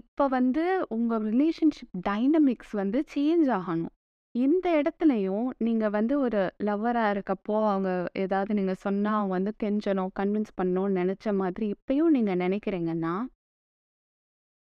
இப்போ 0.00 0.24
வந்து 0.36 0.62
உங்கள் 0.96 1.24
relationship 1.30 1.96
dynamics 2.08 2.72
வந்து 2.80 2.98
change 3.14 3.48
ஆகணும். 3.58 3.92
இந்த 4.34 4.66
இடத்துலையும் 4.80 5.46
நீங்கள் 5.66 5.92
வந்து 5.96 6.14
ஒரு 6.24 6.40
லவ்வராக 6.68 7.12
இருக்கப்போ 7.14 7.56
அவங்க 7.70 7.90
ஏதாவது 8.24 8.56
நீங்கள் 8.58 8.80
சொன்னால் 8.84 9.18
அவங்க 9.18 9.32
வந்து 9.38 9.52
கெஞ்சணும் 9.62 10.12
கன்வின்ஸ் 10.20 10.52
பண்ணணும்னு 10.60 10.98
நினச்ச 11.00 11.34
மாதிரி 11.42 11.66
இப்பயும் 11.76 12.14
நீங்கள் 12.16 12.40
நினைக்கிறீங்கன்னா 12.44 13.14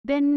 then 0.04 0.30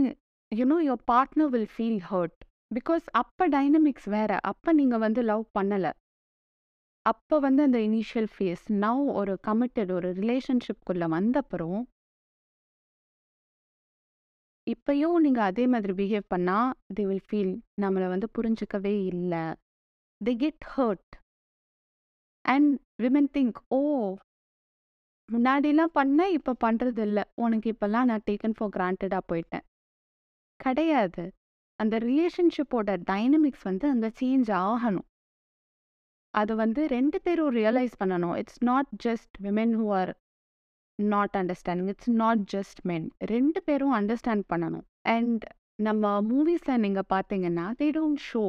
you know 0.52 0.78
your 0.88 1.04
partner 1.12 1.52
will 1.54 1.72
feel 1.76 2.02
hurt 2.10 2.38
because 2.72 3.06
அப்போ 3.22 3.44
டைனமிக்ஸ் 3.56 4.10
வேற. 4.18 4.32
அப்போ 4.52 4.70
நீங்கள் 4.80 5.04
வந்து 5.06 5.22
லவ் 5.32 5.46
பண்ணலை. 5.58 5.92
அப்போ 7.06 7.36
வந்து 7.46 7.62
அந்த 7.68 7.80
இனிஷியல் 7.88 8.30
ஃபேஸ் 8.34 8.66
நவ் 8.84 9.02
ஒரு 9.22 9.34
கமிட்டட் 9.48 9.92
ஒரு 9.98 10.10
ரிலேஷன்ஷிப்குள்ளே 10.20 11.08
வந்தப்புறம் 11.18 11.82
இப்பயும் 14.68 15.18
நீங்கள் 15.26 15.48
அதே 15.50 15.64
மாதிரி 15.72 15.94
பிஹேவ் 16.00 16.26
பண்ணால் 16.34 16.70
தே 16.98 17.04
வில் 17.10 17.26
ஃபீல் 17.30 17.54
நம்மளை 17.84 18.08
வந்து 18.14 18.28
புரிஞ்சுக்கவே 18.38 18.94
இல்லை. 19.12 19.44
They 20.22 20.34
get 20.44 20.66
hurt 20.76 21.14
and 22.46 22.72
women 23.04 23.32
think 23.38 23.60
oh 23.78 23.82
முன்னாடிலாம் 25.30 25.96
பண்ண 26.00 26.30
இப்போ 26.38 26.54
பண்ணுறது 26.66 27.02
இல்லை. 27.08 27.24
உனக்கு 27.44 27.68
இப்போல்லாம் 27.74 28.08
நான் 28.10 28.26
டேக்கன் 28.30 28.56
ஃபார் 28.58 28.74
கிராண்டடாக 28.76 29.24
போயிட்டேன். 29.32 29.66
கிடையாது. 30.60 31.24
அந்த 31.80 31.96
ரிலேஷன்ஷிப்போட 32.10 32.96
டைனமிக்ஸ் 33.12 33.66
வந்து 33.70 33.86
அங்கே 33.94 34.10
சேஞ்ச் 34.22 34.52
ஆகணும். 34.66 35.08
அது 36.40 36.54
வந்து 36.64 36.82
ரெண்டு 36.96 37.18
பேரும் 37.26 37.52
ரியலைஸ் 37.60 37.96
பண்ணணும். 38.02 38.36
It's 38.42 38.62
not 38.70 38.92
just 39.06 39.36
women 39.46 39.74
who 39.80 39.88
are 40.00 40.12
not 41.00 41.36
understanding 41.42 41.92
it's 41.94 42.14
not 42.24 42.44
just 42.56 42.82
men 42.90 43.08
ரெண்டு 43.34 43.60
பேரும் 43.68 43.94
அண்டர்ஸ்டாண்ட் 44.00 44.46
பண்ணணும். 44.54 44.86
அண்ட் 45.16 45.44
நம்ம 45.88 46.12
மூவிஸில் 46.32 46.82
நீங்கள் 46.86 47.10
பார்த்தீங்கன்னா 47.14 47.68
தே 47.80 47.88
டோன்ட் 48.00 48.24
ஷோ 48.32 48.44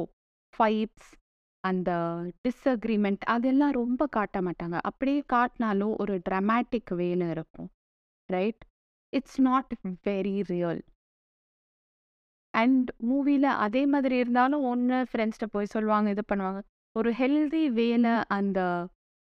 ஃபைட்ஸ் 0.53 1.11
அந்த 1.63 1.91
டிஸ்அக்ரிமெண்ட் 2.45 3.23
அதெல்லாம் 3.35 3.73
ரொம்ப 3.81 4.01
காட்ட 4.17 4.39
மாட்டாங்க. 4.47 4.77
அப்படியே 4.89 5.21
காட்டினாலும் 5.33 5.93
ஒரு 6.03 6.15
ட்ரமாட்டிக் 6.27 6.91
வேன்னு 6.99 7.27
இருக்கும். 7.35 7.69
Right 8.29 8.61
it's 9.13 9.39
not 9.47 9.71
very 10.07 10.37
real 10.51 10.81
and 12.53 12.89
மூவியில் 13.09 13.49
அதே 13.65 13.83
மாதிரி 13.93 14.15
இருந்தாலும் 14.23 14.63
ஒன்று 14.73 14.97
ஃப்ரெண்ட்ஸ்கிட்ட 15.11 15.47
போய் 15.55 15.73
சொல்லுவாங்க 15.75 16.09
இது 16.15 16.23
பண்ணுவாங்க. 16.31 16.61
ஒரு 16.95 17.09
ஹெல்தி 17.11 17.63
வேல 17.77 18.07
அந்த 18.27 18.59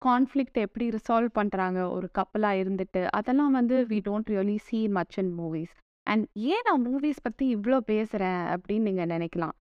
கான்ஃப்ளிக்ட் 0.02 0.58
எப்படி 0.64 0.86
ரிசால்வ் 0.90 1.30
பண்ணுறாங்க 1.38 1.78
ஒரு 1.96 2.06
கப்பலாக 2.18 2.60
இருந்துட்டு 2.62 3.00
அதெல்லாம் 3.18 3.52
வந்து 3.52 3.76
we 3.90 3.98
don't 4.06 4.30
really 4.34 4.56
see 4.68 4.78
much 4.88 5.16
in 5.18 5.32
movies 5.40 5.74
and 6.06 6.24
ஏன் 6.52 6.64
நான் 6.64 6.84
மூவிஸ் 6.86 7.20
பற்றி 7.22 7.46
இவ்வளோ 7.56 7.78
பேசுகிறேன் 7.90 8.42
அப்படின்னு 8.52 8.86
நீங்கள் 8.88 9.10
நினைக்கலாம். 9.14 9.54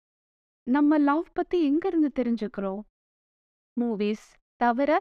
நம்ம 0.67 0.97
லவ் 0.99 1.25
பற்றி 1.33 1.57
எங்கேருந்து 1.69 2.09
தெரிஞ்சுக்கிறோம்? 2.19 2.81
மூவிஸ் 3.77 4.27
தவிர 4.61 4.91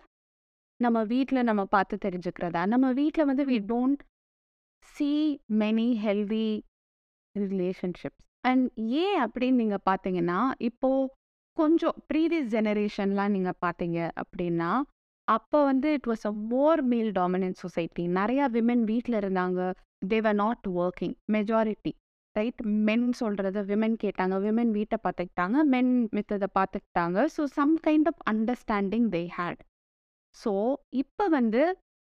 நம்ம 0.80 0.98
வீட்டில் 1.04 1.46
நம்ம 1.50 1.62
பார்த்து 1.64 1.96
தெரிஞ்சுக்கிறதா? 2.06 2.62
நம்ம 2.66 2.86
வீட்டில் 2.92 3.28
வந்து 3.30 3.44
we 3.44 3.58
don't 3.72 4.02
see 4.94 5.10
many 5.62 5.88
healthy 6.04 6.48
relationships 7.34 8.24
and 8.44 8.66
ஏன் 9.04 9.18
அப்படின்னு 9.24 9.60
நீங்கள் 9.62 9.86
பார்த்தீங்கன்னா 9.90 10.40
இப்போது 10.60 11.12
கொஞ்சம் 11.56 11.96
ப்ரீவியஸ் 12.10 12.50
ஜெனரேஷன்லாம் 12.54 13.34
நீங்கள் 13.36 13.60
பார்த்தீங்க 13.64 13.98
அப்படின்னா 14.22 14.70
அப்போ 15.28 15.58
வந்து 15.68 15.88
it 15.96 16.08
was 16.10 16.24
a 16.30 16.32
more 16.50 16.80
male 16.90 17.08
dominant 17.20 17.60
society 17.62 18.02
நிறையா 18.18 18.44
விமென் 18.56 18.84
வீட்டில் 18.90 19.16
இருந்தாங்க. 19.20 19.60
They were 20.12 20.36
not 20.42 20.66
working 20.82 21.14
majority 21.36 21.92
right 22.36 22.60
men 22.88 23.06
சொல்கிறத 23.20 23.58
விமென் 23.70 23.96
கேட்டாங்க. 24.04 24.34
விமென் 24.46 24.72
வீட்டை 24.78 24.98
பார்த்துக்கிட்டாங்க. 25.04 25.56
மென் 25.74 25.92
மித்ததை 26.16 26.48
பார்த்துக்கிட்டாங்க. 26.58 27.18
So 27.36 27.44
some 27.58 27.74
kind 27.86 28.08
of 28.12 28.22
understanding 28.32 29.08
they 29.14 29.22
had 29.38 29.62
so 30.36 30.52
இப்போ 31.02 31.24
வந்து 31.36 31.62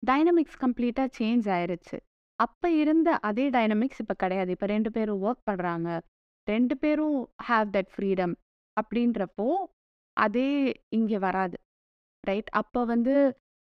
டைனமிக்ஸ் 0.02 0.58
கம்ப்ளீட்டாக 0.64 1.08
சேஞ்ச் 1.18 1.46
ஆயிருச்சு. 1.56 1.96
அப்போ 2.38 2.68
இருந்த 2.82 3.08
அதே 3.28 3.46
டைனமிக்ஸ் 3.56 4.00
இப்போ 4.04 4.14
கிடையாது. 4.24 4.50
இப்போ 4.56 4.66
ரெண்டு 4.74 4.90
பேரும் 4.96 5.22
ஒர்க் 5.26 5.46
பண்ணுறாங்க 5.50 5.88
ரெண்டு 6.46 6.74
பேரும் 6.82 7.16
ஹாவ் 7.48 7.68
தட் 7.76 7.92
ஃப்ரீடம் 7.94 8.34
அப்படின்றப்போ 8.80 9.48
அதே 10.16 10.50
இங்கே 10.98 11.18
வராது. 11.26 11.56
ரைட்? 12.24 12.50
அப்போ 12.60 12.80
வந்து 12.92 13.14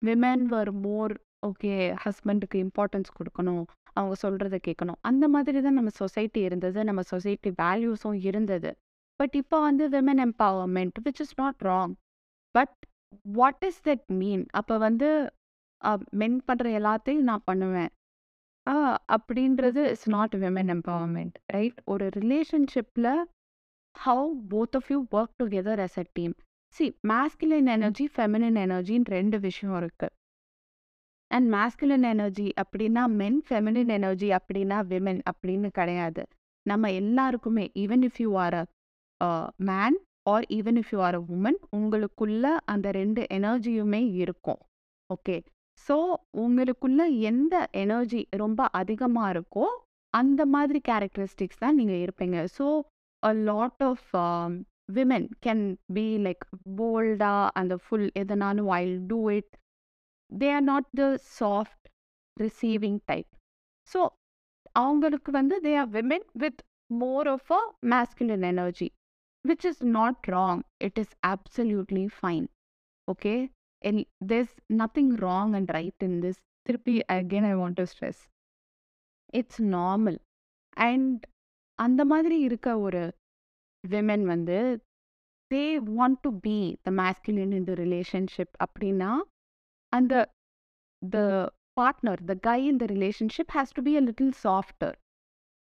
விமென் 0.01 0.45
வர் 0.53 0.71
மோர் 0.85 1.13
ஓகே 1.47 1.73
ஹஸ்பண்டுக்கு 2.03 2.57
இம்பார்ட்டன்ஸ் 2.65 3.11
கொடுக்கணும். 3.17 3.63
அவங்க 3.97 4.15
சொல்கிறத 4.25 4.57
கேட்கணும். 4.67 4.99
அந்த 5.09 5.25
மாதிரி 5.33 5.59
தான் 5.65 5.77
நம்ம 5.79 5.91
சொசைட்டி 6.01 6.41
இருந்தது. 6.47 6.79
நம்ம 6.89 7.01
சொசைட்டி 7.13 7.49
வேல்யூஸும் 7.63 8.19
இருந்தது. 8.29 8.69
பட் 9.19 9.35
இப்போ 9.41 9.57
வந்து 9.67 9.85
women 9.95 10.21
empowerment 10.27 10.97
which 11.05 11.21
is 11.25 11.35
not 11.41 11.61
wrong 11.69 11.93
but 12.55 12.77
what 13.39 13.63
is 13.69 13.81
that 13.87 14.05
mean 14.19 14.43
அப்போ 14.59 14.75
வந்து 14.87 15.09
மென் 16.21 16.37
பண்ணுற 16.47 16.67
எல்லாத்தையும் 16.79 17.27
நான் 17.29 17.47
பண்ணுவேன். 17.49 17.91
ஆ 18.67 18.73
அப்படின்றது 19.15 19.81
it's 19.91 20.09
not 20.15 20.35
women 20.43 20.71
empowerment 20.75 21.37
right 21.55 21.79
ஒரு 21.93 22.05
ரிலேஷன்ஷிப்பில் 22.19 23.11
how 23.95 24.27
both 24.51 24.75
of 24.79 24.89
you 24.93 24.99
work 25.17 25.35
together 25.41 25.81
as 25.85 25.97
a 26.01 26.05
team 26.17 26.33
see 26.75 26.85
masculine 27.11 27.69
energy 27.75 28.05
feminine 28.13 28.59
எனர்ஜின்னு 28.65 29.11
ரெண்டு 29.17 29.37
விஷயம் 29.47 29.75
இருக்கு. 29.81 30.07
அண்ட் 31.31 31.47
மேஸ்குலின் 31.55 32.07
எனர்ஜி 32.13 32.47
அப்படின்னா 32.61 33.03
மென் 33.19 33.39
ஃபெமினின் 33.47 33.91
எனர்ஜி 33.97 34.29
அப்படின்னா 34.37 34.77
விமென் 34.91 35.21
அப்படின்னு 35.31 35.69
கிடையாது. 35.79 36.23
நம்ம 36.65 36.91
எல்லாருக்குமே 37.01 37.65
even 37.83 38.03
if 38.07 38.19
you 38.23 38.31
are 38.45 38.57
a 38.57 38.65
man 39.69 39.97
or 40.33 40.45
even 40.57 40.79
if 40.81 40.91
you 40.93 40.99
are 41.07 41.17
a 41.19 41.23
woman 41.35 41.59
உங்களுக்குள்ள 41.77 42.43
அந்த 42.73 42.87
ரெண்டு 42.99 43.21
எனர்ஜியுமே 43.37 44.01
இருக்கும். 44.23 44.61
ஓகே 45.09 45.37
ஸோ 45.87 45.95
உங்களுக்குள்ள 46.43 47.01
எந்த 47.29 47.55
எனர்ஜி 47.83 48.21
ரொம்ப 48.43 48.61
அதிகமாக 48.81 49.31
இருக்கோ 49.35 49.65
அந்த 50.13 50.41
மாதிரி 50.55 50.79
கேரக்டரிஸ்டிக்ஸ் 50.89 51.61
தான் 51.63 51.77
நீங்கள் 51.79 52.01
இருப்பீங்க. 52.05 52.37
So 52.57 52.65
a 53.23 53.31
lot 53.49 53.83
of 53.83 54.07
women 54.93 55.27
can 55.45 55.63
be 55.93 56.05
like 56.17 56.43
போல்டா 56.77 57.33
அந்த 57.53 57.75
ஃபுல் 57.83 58.07
எதனாலும் 58.13 58.71
I'll 58.79 58.97
do 59.07 59.19
it 59.31 59.51
they 60.31 60.49
are 60.53 60.65
not 60.71 60.89
the 60.93 61.05
soft 61.39 61.87
receiving 62.37 62.99
type 63.05 63.29
so 63.87 64.01
அவங்களுக்கு 64.75 65.31
வந்து 65.31 65.55
they 65.61 65.73
are 65.77 65.91
women 65.91 66.27
with 66.35 66.61
more 66.95 67.27
of 67.27 67.51
a 67.51 67.61
masculine 67.93 68.45
energy 68.53 68.89
which 69.45 69.65
is 69.65 69.83
not 69.97 70.29
wrong 70.29 70.61
it 70.83 70.99
is 70.99 71.15
absolutely 71.27 72.05
fine 72.19 72.47
okay 73.07 73.35
and 73.81 74.05
there's 74.21 74.53
nothing 74.71 75.15
wrong 75.15 75.55
and 75.55 75.69
right 75.69 75.99
in 75.99 76.13
this. 76.21 76.37
திருப்பி 76.65 76.95
again 77.09 77.45
i 77.45 77.55
want 77.55 77.75
to 77.75 77.85
stress. 77.85 78.17
It's 79.33 79.61
normal 79.71 80.17
and 80.77 81.21
அந்த 81.81 82.01
மாதிரி 82.05 82.37
இருக்க 82.39 82.79
ஒரு 82.79 83.03
women 83.83 84.25
வந்து 84.25 84.57
they 85.51 85.63
want 85.91 86.19
to 86.21 86.31
be 86.39 86.57
the 86.83 86.91
masculine 86.91 87.53
in 87.53 87.63
the 87.63 87.73
relationship 87.73 88.53
அப்படின்னா 88.65 89.11
அந்த 89.93 90.13
the 91.01 91.17
partner 91.79 92.21
the 92.25 92.33
guy 92.41 92.59
in 92.65 92.77
the 92.77 92.85
relationship 92.85 93.53
has 93.53 93.75
to 93.75 93.81
be 93.81 93.93
a 93.95 94.01
little 94.01 94.33
softer 94.43 94.95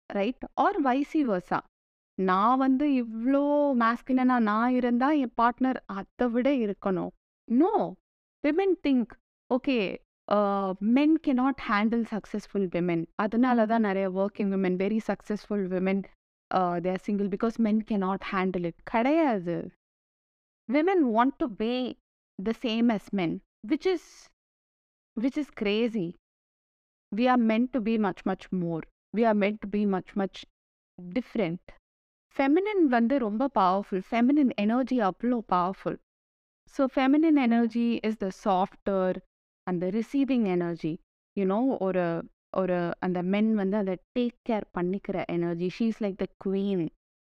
right 0.10 0.44
or 0.56 0.80
vice 0.82 1.22
versa 1.26 1.60
நான் 2.18 2.58
வந்து 2.58 2.86
இவ்வளோ 2.94 3.44
மேஸ்குலனா 3.80 4.38
நான் 4.42 4.74
இருந்தா 4.74 5.08
என் 5.16 5.36
பார்ட்னர் 5.42 5.80
அதை 5.90 6.26
விட 6.30 6.50
இருக்கணும். 6.66 7.12
No 7.48 7.72
women 8.44 8.76
think 8.84 9.14
okay 9.50 9.78
men 10.98 11.16
cannot 11.26 11.62
handle 11.70 12.06
successful 12.14 12.68
women 12.76 13.04
அதனால 13.16 13.66
தான் 13.66 13.88
நிறைய 13.90 14.08
working 14.24 14.52
women 14.56 14.78
very 14.84 15.00
successful 15.10 15.66
women 15.68 16.04
they're 16.82 17.02
single 17.02 17.30
because 17.30 17.58
men 17.60 17.82
cannot 17.92 18.28
handle 18.34 18.66
it 18.66 18.82
கிடையாது 18.92 19.58
women 20.70 21.04
want 21.16 21.38
to 21.38 21.48
pay 21.64 21.74
the 22.40 22.54
same 22.62 22.90
as 22.98 23.10
men 23.22 23.36
which 23.68 23.90
is 23.96 24.08
which 25.18 25.38
is 25.38 25.50
crazy. 25.52 26.16
We 27.12 27.28
are 27.28 27.38
meant 27.40 27.72
to 27.74 27.80
be 27.80 27.98
much, 27.98 28.26
much 28.26 28.52
more. 28.52 28.82
We 29.14 29.26
are 29.26 29.34
meant 29.34 29.62
to 29.62 29.68
be 29.68 29.86
much, 29.86 30.16
much 30.16 30.38
different. 30.98 31.62
Feminine 32.36 32.82
வந்து 32.90 33.16
ரொம்ப 33.20 33.44
powerful 33.56 34.04
feminine 34.10 34.54
energy 34.56 34.98
அவ்வளோ 35.02 35.38
powerful 35.48 35.98
so 36.74 36.84
feminine 36.96 37.40
energy 37.44 37.86
is 38.04 38.18
the 38.18 38.30
softer 38.46 39.18
அந்த 39.68 39.86
receiving 39.90 40.46
energy 40.56 40.94
you know 41.38 41.60
ஒரு 41.80 42.06
ஒரு 42.56 42.78
அந்த 43.00 43.20
men 43.34 43.52
வந்து 43.56 43.78
அதை 43.78 43.96
take 44.18 44.38
care 44.50 44.66
பண்ணிக்கிற 44.78 45.18
energy 45.28 45.70
she's 45.78 46.00
like 46.04 46.18
the 46.18 46.28
queen 46.46 46.86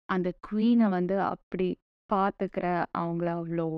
அந்த 0.08 0.28
குவீனை 0.48 0.86
வந்து 0.88 1.16
அப்படி 1.28 1.68
பார்த்துக்கிற 2.10 2.66
அவங்கள 2.98 3.28
அவ்வளோ 3.36 3.68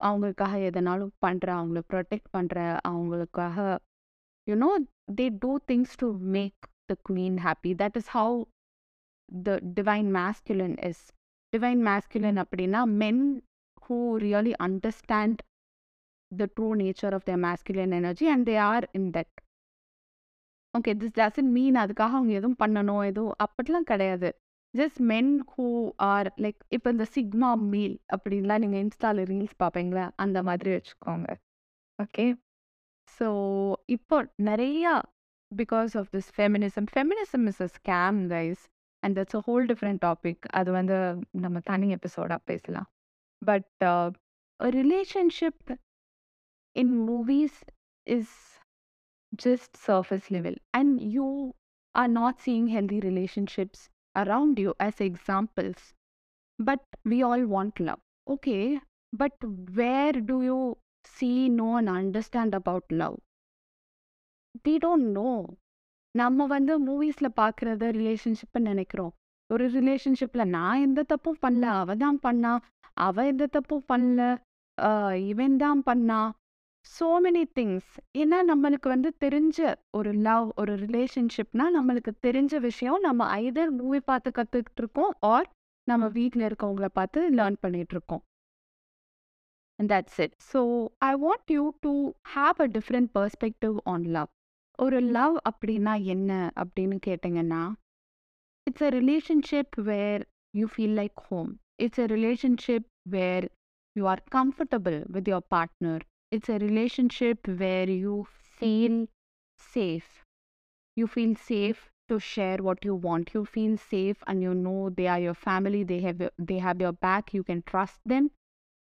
அவங்களுக்காக 0.00 0.58
எதனாலும் 0.68 1.14
பண்ணுற 1.26 1.48
அவங்கள 1.56 1.80
ப்ரொடெக்ட் 1.92 2.30
பண்ணுற 2.36 2.58
அவங்களுக்காக 2.88 3.56
you know 4.46 4.70
they 5.14 5.26
do 5.40 5.52
things 5.68 5.96
to 5.96 6.08
make 6.36 6.60
the 6.86 6.96
queen 7.08 7.38
happy 7.46 7.72
that 7.82 7.96
is 7.96 8.10
how 8.12 8.36
the 9.28 9.58
divine 9.74 10.08
masculine 10.14 10.76
is 10.90 11.02
divine 11.52 11.82
masculine 11.88 12.38
அப்படின்னா 12.38 12.82
men 13.02 13.22
who 13.82 13.98
really 14.18 14.54
understand 14.64 15.40
the 16.30 16.46
true 16.56 16.74
nature 16.82 17.16
of 17.18 17.22
their 17.28 17.40
masculine 17.48 17.92
energy 18.00 18.26
and 18.28 18.46
they 18.48 18.58
are 18.72 18.84
in 18.98 19.04
that 19.16 19.30
okay 20.74 20.92
this 21.00 21.14
doesn't 21.18 21.50
mean 21.56 21.76
அதுக்காக 21.82 22.14
அவங்க 22.18 22.32
எதுவும் 22.32 22.60
பண்ணணும் 22.62 23.04
எதுவும் 23.10 23.36
அப்படிலாம் 23.44 23.86
கிடையாது. 23.92 24.28
Just 24.74 25.00
men 25.10 25.30
who 25.52 25.66
are 26.08 26.28
like 26.44 26.58
இப்போ 26.76 26.88
இந்த 26.90 27.06
சிக்மா 27.14 27.50
மீல் 27.72 27.96
அப்படின்லாம் 28.16 28.62
நீங்கள் 28.64 28.82
இன்ஸ்டாவில் 28.84 29.28
ரீல்ஸ் 29.32 29.56
பார்ப்பீங்களா? 29.62 30.04
அந்த 30.16 30.42
மாதிரி 30.42 30.70
வச்சுக்கோங்க. 30.76 31.28
ஓகே 31.98 32.26
ஸோ 33.18 33.28
இப்போ 33.96 34.16
நிறையா 34.50 34.92
because 35.52 35.92
of 36.00 36.10
this 36.14 36.30
feminism 36.36 36.88
feminism 36.94 37.46
is 37.52 37.62
a 37.66 37.70
scam 37.78 38.20
guys 38.34 38.62
and 39.02 39.16
that's 39.18 39.36
a 39.40 39.42
whole 39.48 39.66
different 39.72 40.02
topic 40.06 40.44
அது 40.60 40.70
வந்து 40.78 40.96
நம்ம 41.44 41.60
தனி 41.70 41.88
எபிசோடாக 41.98 42.40
பேசலாம். 42.44 42.88
But 43.42 43.84
relationship 44.60 45.64
uh, 45.70 45.78
in 46.76 46.96
movies 47.06 47.52
is 48.06 48.28
just 49.32 49.76
surface 49.76 50.30
level 50.30 50.54
and 50.74 51.00
you 51.00 51.54
are 51.94 52.08
not 52.08 52.40
seeing 52.40 52.68
healthy 52.68 53.00
relationships 53.00 53.88
around 54.16 54.58
you 54.58 54.74
as 54.80 55.00
examples 55.00 55.94
but 56.58 56.80
we 57.04 57.22
all 57.22 57.44
want 57.46 57.78
love 57.80 58.00
okay 58.26 58.78
but 59.12 59.32
where 59.74 60.12
do 60.12 60.42
you 60.42 60.60
see 61.04 61.48
know 61.48 61.76
and 61.76 61.88
understand 61.90 62.54
about 62.54 62.84
love 62.92 63.18
they 64.64 64.78
don't 64.78 65.12
know 65.12 65.38
நம்ம 66.14 66.46
வந்து 66.52 66.74
மூவிஸில் 66.84 67.36
பார்க்குறத 67.40 67.88
ரிலேஷன்ஷிப்பை 67.96 68.60
நினைக்கிறோம் 68.68 69.10
ஒரு 69.50 69.64
ரிலேஷன்ஷிப்பில் 69.74 70.52
நான் 70.54 70.82
எந்த 70.86 71.00
தப்பும் 71.12 71.40
பண்ணல 71.44 71.66
அவ 71.80 71.94
தான் 72.02 72.18
பண்ணா 72.26 72.52
அவ 73.06 73.24
எந்த 73.32 73.44
தப்பும் 73.56 73.84
பண்ணல 73.92 74.22
இவன் 75.32 75.56
தான் 75.64 75.82
பண்ணா 75.88 76.20
ஸோ 76.90 77.06
மெனி 77.22 77.42
திங்ஸ் 77.56 77.90
ஏன்னா 78.18 78.38
நம்மளுக்கு 78.50 78.88
வந்து 78.88 79.10
தெரிஞ்ச 79.20 79.58
ஒரு 79.90 80.10
லவ் 80.26 80.46
ஒரு 80.60 80.72
ரிலேஷன்ஷிப்னா 80.84 81.66
நம்மளுக்கு 81.74 82.12
தெரிஞ்ச 82.26 82.60
விஷயம் 82.60 83.00
நம்ம 83.00 83.26
ஐதர் 83.38 83.72
மூவி 83.78 84.00
பார்த்து 84.06 84.30
கற்றுக்கிட்டு 84.38 84.82
இருக்கோம் 84.82 85.12
ஆர் 85.26 85.48
நம்ம 85.86 86.06
வீட்டில் 86.16 86.46
இருக்கவங்கள 86.48 86.88
பார்த்து 86.92 87.20
லேர்ன் 87.38 87.58
பண்ணிட்டு 87.60 87.94
இருக்கோம் 87.96 88.22
and 89.78 89.90
that's 89.92 90.18
it 90.20 90.34
so 90.50 90.60
I 91.04 91.12
want 91.18 91.52
you 91.56 91.64
to 91.82 91.92
have 92.34 92.58
a 92.58 92.68
different 92.76 93.10
perspective 93.14 93.76
on 93.86 94.06
love 94.16 94.30
ஒரு 94.78 94.98
லவ் 95.12 95.36
அப்படின்னா 95.48 95.94
என்ன 96.08 96.32
அப்படின்னு 96.56 96.98
கேட்டிங்கன்னா 97.06 97.62
it's 98.66 98.84
a 98.84 98.92
relationship 98.98 99.76
where 99.88 100.22
you 100.54 100.66
feel 100.66 100.96
like 100.98 101.18
home 101.28 101.50
it's 101.78 102.00
a 102.00 102.08
relationship 102.08 102.86
where 103.10 103.46
you 103.96 104.04
are 104.06 104.22
comfortable 104.34 104.98
with 105.08 105.28
your 105.28 105.48
partner 105.50 106.04
it's 106.30 106.48
a 106.48 106.58
relationship 106.58 107.46
where 107.46 107.88
you 107.88 108.26
feel 108.42 108.90
mm-hmm. 108.90 109.72
safe. 109.72 110.24
You 110.96 111.06
feel 111.06 111.34
safe 111.36 111.90
to 112.08 112.18
share 112.18 112.58
what 112.58 112.84
you 112.84 112.94
want. 112.94 113.32
You 113.34 113.44
feel 113.44 113.76
safe 113.76 114.22
and 114.26 114.42
you 114.42 114.54
know 114.54 114.90
they 114.90 115.06
are 115.06 115.20
your 115.20 115.34
family, 115.34 115.84
they 115.84 116.00
have 116.00 116.20
your, 116.20 116.30
they 116.38 116.58
have 116.58 116.80
your 116.80 116.92
back, 116.92 117.32
you 117.32 117.42
can 117.44 117.62
trust 117.62 118.00
them 118.04 118.30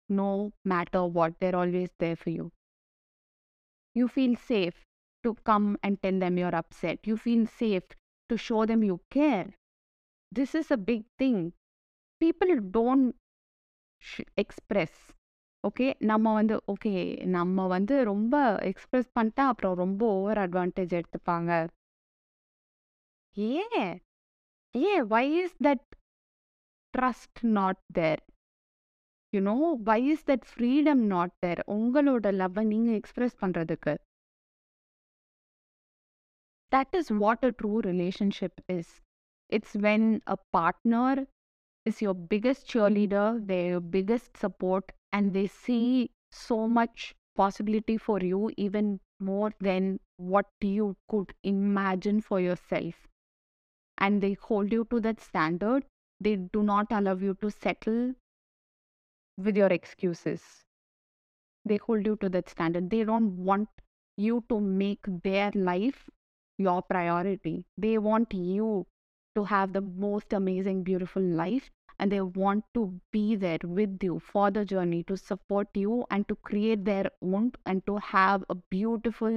no 0.09 0.53
matter 0.65 1.05
what. 1.05 1.35
They're 1.41 1.57
always 1.57 1.91
there 1.99 2.17
for 2.17 2.31
you. 2.31 2.53
You 3.95 4.09
feel 4.09 4.37
safe 4.37 4.85
to 5.25 5.35
come 5.45 5.79
and 5.83 6.01
tell 6.03 6.19
them 6.19 6.39
you're 6.39 6.55
upset. 6.55 7.01
You 7.05 7.17
feel 7.17 7.47
safe 7.47 7.85
to 8.29 8.37
show 8.37 8.67
them 8.67 8.85
you 8.85 9.01
care. 9.11 9.55
This 10.31 10.55
is 10.55 10.71
a 10.71 10.77
big 10.77 11.05
thing. 11.19 11.53
People 12.21 12.61
don't 12.61 13.15
sh- 13.99 14.21
express 14.37 14.91
okay 15.67 15.87
நம்ம 15.99 16.33
வந்து 16.33 16.57
okay 16.73 16.93
நம்ம 17.27 17.67
வந்து 17.67 18.05
ரொம்ப 18.05 18.35
express 18.71 19.09
பண்ணிட்டா 19.19 19.45
அப்புறம் 19.51 19.75
ரொம்ப 19.75 20.03
over 20.07 20.39
advantage 20.39 20.93
எடுத்துப்பாங்க. 20.99 21.51
ஏன்? 23.37 23.93
ஏன்? 24.75 25.07
Why 25.07 25.25
is 25.43 25.57
that 25.65 25.87
trust 26.95 27.41
not 27.59 27.81
there 27.93 28.23
you know 29.33 29.55
why 29.83 30.01
is 30.07 30.27
that 30.27 30.47
freedom 30.53 31.03
not 31.07 31.35
there 31.39 31.63
உங்களோட 31.69 32.33
லவ்வை 32.33 32.65
நீங்கள் 32.65 32.95
எக்ஸ்பிரஸ் 32.95 33.37
பண்ணுறதுக்கு 33.41 33.95
that 36.73 36.95
is 36.97 37.11
what 37.23 37.45
a 37.45 37.53
true 37.63 37.73
relationship 37.91 38.61
is 38.79 38.93
it's 39.53 39.77
when 39.79 40.21
a 40.31 40.39
partner 40.57 41.21
is 41.87 41.99
biggest 42.31 42.71
cheerleader 42.93 43.35
they're 43.49 43.69
your 43.71 43.83
biggest 43.93 44.37
support 44.41 44.89
and 45.17 45.33
they 45.33 45.47
see 45.47 46.11
so 46.31 46.69
much 46.69 47.15
possibility 47.35 47.97
for 47.97 48.21
you, 48.21 48.51
even 48.57 49.01
more 49.19 49.53
than 49.61 49.99
what 50.17 50.47
you 50.61 50.97
could 51.09 51.33
imagine 51.43 52.21
for 52.21 52.41
yourself. 52.41 52.95
And 53.99 54.23
they 54.23 54.33
hold 54.35 54.73
you 54.73 54.87
to 54.87 55.01
that 55.01 55.21
standard. 55.21 55.85
They 56.19 56.37
do 56.37 56.63
not 56.63 56.87
allow 56.91 57.17
you 57.17 57.35
to 57.43 57.51
settle 57.51 58.15
with 59.39 59.57
your 59.57 59.69
excuses. 59.69 60.43
They 61.65 61.77
hold 61.77 62.07
you 62.07 62.17
to 62.17 62.29
that 62.31 62.49
standard. 62.49 62.91
They 62.91 63.05
don't 63.05 63.37
want 63.37 63.69
you 64.17 64.45
to 64.49 64.61
make 64.61 65.05
their 65.23 65.51
life 65.55 66.09
your 66.59 66.83
priority. 66.83 67.67
They 67.77 67.99
want 67.99 68.33
you 68.33 68.87
to 69.35 69.45
have 69.45 69.73
the 69.75 69.83
most 69.83 70.33
amazing, 70.33 70.83
beautiful 70.83 71.23
life 71.23 71.71
and 72.00 72.12
they 72.12 72.22
want 72.42 72.64
to 72.74 72.84
be 73.16 73.36
there 73.36 73.64
with 73.78 74.04
you 74.04 74.16
for 74.32 74.46
the 74.52 74.64
journey 74.66 75.02
to 75.04 75.16
support 75.18 75.68
you 75.76 76.06
and 76.10 76.28
to 76.28 76.36
create 76.50 76.84
their 76.86 77.08
own 77.22 77.52
and 77.66 77.86
to 77.86 77.98
have 78.14 78.44
a 78.50 78.58
beautiful 78.76 79.36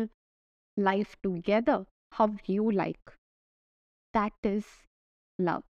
life 0.76 1.12
together 1.22 1.78
how 2.12 2.28
you 2.46 2.64
like 2.72 3.14
that 4.14 4.50
is 4.54 4.66
love 5.38 5.64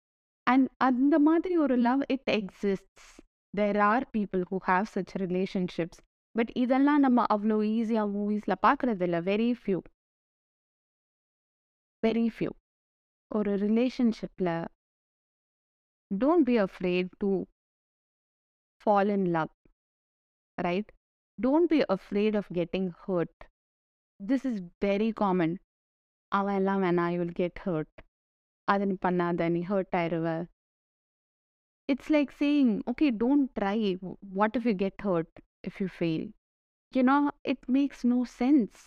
and 0.47 0.63
அந்த 0.89 1.15
மாதிரி 1.27 1.55
ஒரு 1.65 1.75
love 1.87 2.01
it 2.15 2.23
exists 2.39 3.03
there 3.53 3.79
are 3.89 4.03
people 4.17 4.43
who 4.49 4.59
have 4.69 4.85
such 4.97 5.11
relationships 5.25 5.97
but 6.35 6.51
இதெல்லாம் 6.61 7.01
நம்ம 7.05 7.23
அவ்வளோ 7.33 7.55
ஈஸியாக 7.77 8.11
மூவிஸில் 8.17 8.61
பார்க்குறது 8.65 9.03
இல்லை 9.07 9.19
very 9.29 9.47
few 9.61 9.79
very 12.03 12.25
few 12.35 12.51
ஒரு 13.31 13.51
ரிலேஷன்ஷிப்பில் 13.65 14.53
don't 16.11 16.43
be 16.43 16.57
afraid 16.57 17.09
to 17.19 17.47
fall 18.81 19.09
in 19.09 19.31
love, 19.31 19.49
right? 20.57 20.89
Don't 21.39 21.69
be 21.69 21.83
afraid 21.89 22.35
of 22.35 22.47
getting 22.51 22.93
hurt. 23.05 23.35
This 24.19 24.45
is 24.45 24.57
very 24.81 25.11
common. 25.15 25.51
அவன் 26.31 26.57
எல்லாம் 26.59 26.83
வேணாம் 26.85 27.11
யூ 27.13 27.19
வில் 27.21 27.37
கெட் 27.39 27.59
ஹர்ட் 27.63 27.95
அது 28.67 28.83
நீ 28.89 28.95
பண்ணாத 29.05 29.47
நீ 29.55 29.61
hurt 29.71 29.95
ஆயிருவ 30.01 30.27
it's 31.89 32.09
like 32.15 32.29
saying 32.41 32.69
okay 32.89 33.09
don't 33.23 33.47
try 33.59 33.77
what 34.39 34.51
if 34.57 34.63
you 34.69 34.73
get 34.83 34.95
hurt 35.07 35.31
if 35.63 35.73
you 35.81 35.87
fail 35.99 36.21
you 36.93 37.03
know 37.09 37.19
it 37.53 37.61
makes 37.77 37.99
no 38.13 38.19
sense 38.41 38.77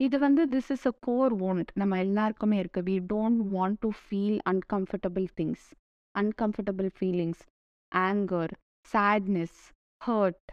இது 0.00 0.16
வந்து 0.24 0.42
this 0.54 0.70
is 0.74 0.86
a 0.90 0.94
core 1.06 1.32
wound 1.42 1.68
நம்ம 1.80 1.96
எல்லாருக்குமே 2.04 2.58
இருக்கு 2.62 2.80
we 2.86 2.94
don't 3.12 3.40
want 3.54 3.78
to 3.84 3.88
feel 4.02 4.38
uncomfortable 4.52 5.26
things 5.40 5.66
uncomfortable 6.21 6.89
feelings 6.97 7.43
anger 7.91 8.53
sadness 8.93 9.59
hurt 10.01 10.45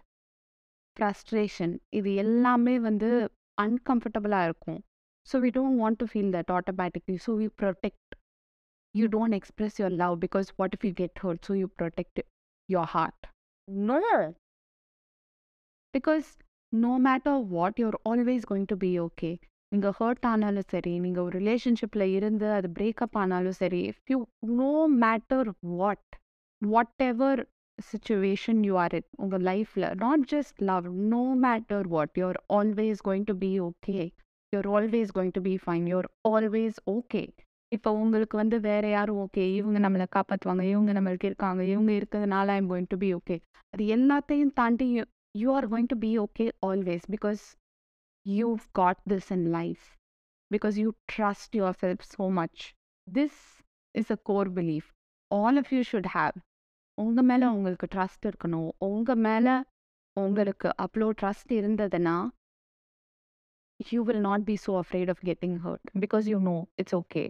frustration 0.97 1.75
இது 1.99 2.11
எல்லாமே 2.25 2.75
வந்து 2.89 3.11
அன்கம்ஃபர்டபுளாக 3.59 4.49
இருக்கும் 4.51 4.81
so 5.27 5.39
we 5.45 5.51
don't 5.59 5.81
want 5.83 6.01
to 6.03 6.09
feel 6.13 6.35
that 6.39 6.53
automatically 6.59 7.17
so 7.27 7.35
we 7.43 7.49
protect 7.63 8.13
you 8.95 9.09
don't 9.09 9.33
express 9.33 9.79
your 9.79 9.91
love 9.91 10.21
because 10.21 10.49
what 10.57 10.75
if 10.75 10.85
you 10.85 10.93
get 10.93 11.19
hurt 11.19 11.45
so 11.45 11.55
you 11.55 11.69
protect 11.81 12.21
your 12.69 12.85
heart 12.85 13.29
no 13.69 14.35
because 15.95 16.27
no 16.73 16.99
matter 16.99 17.39
what 17.55 17.79
you're 17.79 18.01
always 18.05 18.45
going 18.45 18.67
to 18.67 18.77
be 18.77 18.99
okay 19.01 19.33
நீங்கள் 19.73 19.95
hurt 19.99 20.27
ஆனாலும் 20.31 20.69
சரி 20.71 20.93
நீங்கள் 20.99 21.25
ஒரு 21.25 21.35
ரிலேஷன்ஷிப்பில் 21.39 22.07
இருந்து 22.17 22.47
அது 22.57 22.69
breakup 22.77 23.17
ஆனாலும் 23.21 23.59
சரி 23.59 23.81
if 23.91 24.11
you 24.11 24.19
no 24.59 24.73
matter 25.03 25.49
what 25.75 26.09
whatever 27.07 27.41
situation 27.79 28.61
you 28.65 28.75
are 28.79 28.95
it 28.95 29.09
உங்கள் 29.19 29.45
லைஃப்பில் 29.49 29.89
not 30.03 30.27
just 30.33 30.59
love 30.71 30.89
no 31.13 31.23
matter 31.45 31.87
what 31.89 32.19
you're 32.21 32.41
always 32.53 33.01
going 33.03 33.27
to 33.31 33.37
be 33.39 33.53
okay 33.69 33.97
you're 34.53 34.69
always 34.73 35.15
going 35.17 35.35
to 35.35 35.43
be 35.43 35.55
fine 35.65 35.87
you're 35.93 36.11
always 36.31 36.79
okay 36.91 37.23
இப்போ 37.73 37.91
உங்களுக்கு 38.01 38.37
வந்து 38.37 38.57
வேற 38.67 38.85
யாரும் 38.89 39.21
okay 39.23 39.45
இவங்க 39.55 39.79
நம்மளை 39.79 40.07
காப்பாற்றுவாங்க 40.17 40.65
இவங்க 40.73 40.93
நம்மளுக்கு 40.93 41.27
இருக்காங்க 41.27 41.63
இவங்க 41.71 41.93
இருக்கிறதுனால 41.93 42.57
I'm 42.57 42.71
going 42.73 42.91
to 42.91 42.99
be 42.99 43.11
okay 43.15 43.37
அது 43.75 43.85
எல்லாத்தையும் 43.97 44.55
தாண்டி 44.55 44.89
you 45.35 45.49
are 45.55 45.69
going 45.71 45.91
to 45.93 45.99
be 45.99 46.11
okay 46.19 46.47
always 46.67 47.07
because 47.13 47.43
you 48.27 48.57
got 48.73 49.01
this 49.11 49.31
in 49.31 49.47
life 49.51 49.85
because 50.51 50.77
you 50.77 50.93
trust 51.17 51.57
yourself 51.83 52.05
so 52.17 52.31
much 52.31 52.63
this 53.09 53.41
is 53.95 54.11
a 54.11 54.19
core 54.23 54.51
belief 54.51 54.89
all 55.31 55.57
of 55.57 55.73
you 55.73 55.83
should 55.83 56.11
have 56.15 56.37
உங்கள் 56.99 57.25
மேலே 57.25 57.47
உங்களுக்கு 57.47 57.87
trust 57.87 58.27
இருக்கணும். 58.27 58.71
உங்கள் 58.79 59.17
மேலே 59.17 59.55
உங்களுக்கு 60.17 60.69
அவ்வளோ 60.79 61.09
ட்ரஸ்ட் 61.21 61.53
இருந்ததுன்னா 61.53 62.17
you 63.93 64.03
will 64.03 64.21
not 64.21 64.45
be 64.45 64.57
so 64.67 64.73
afraid 64.83 65.09
of 65.09 65.23
getting 65.25 65.59
hurt 65.59 65.87
because 65.99 66.27
you 66.27 66.39
know 66.41 66.67
it's 66.77 66.95
okay 66.95 67.25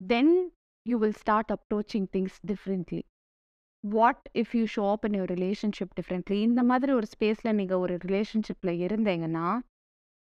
then 0.00 0.50
you 0.86 0.96
will 0.98 1.12
start 1.12 1.50
approaching 1.50 2.06
things 2.06 2.40
differently. 2.44 3.04
What 3.84 4.28
if 4.34 4.54
you 4.56 4.64
show 4.76 4.90
up 4.90 5.04
in 5.04 5.14
your 5.14 5.30
relationship 5.30 5.94
differently 6.00 6.38
இந்த 6.40 6.62
மாதிரி 6.62 6.92
ஒரு 6.92 7.06
ஸ்பேஸில் 7.06 7.52
நீங்கள் 7.52 7.78
ஒரு 7.78 7.96
ரிலேஷன்ஷிப்பில் 7.96 8.72
இருந்தீங்கன்னா 8.86 9.46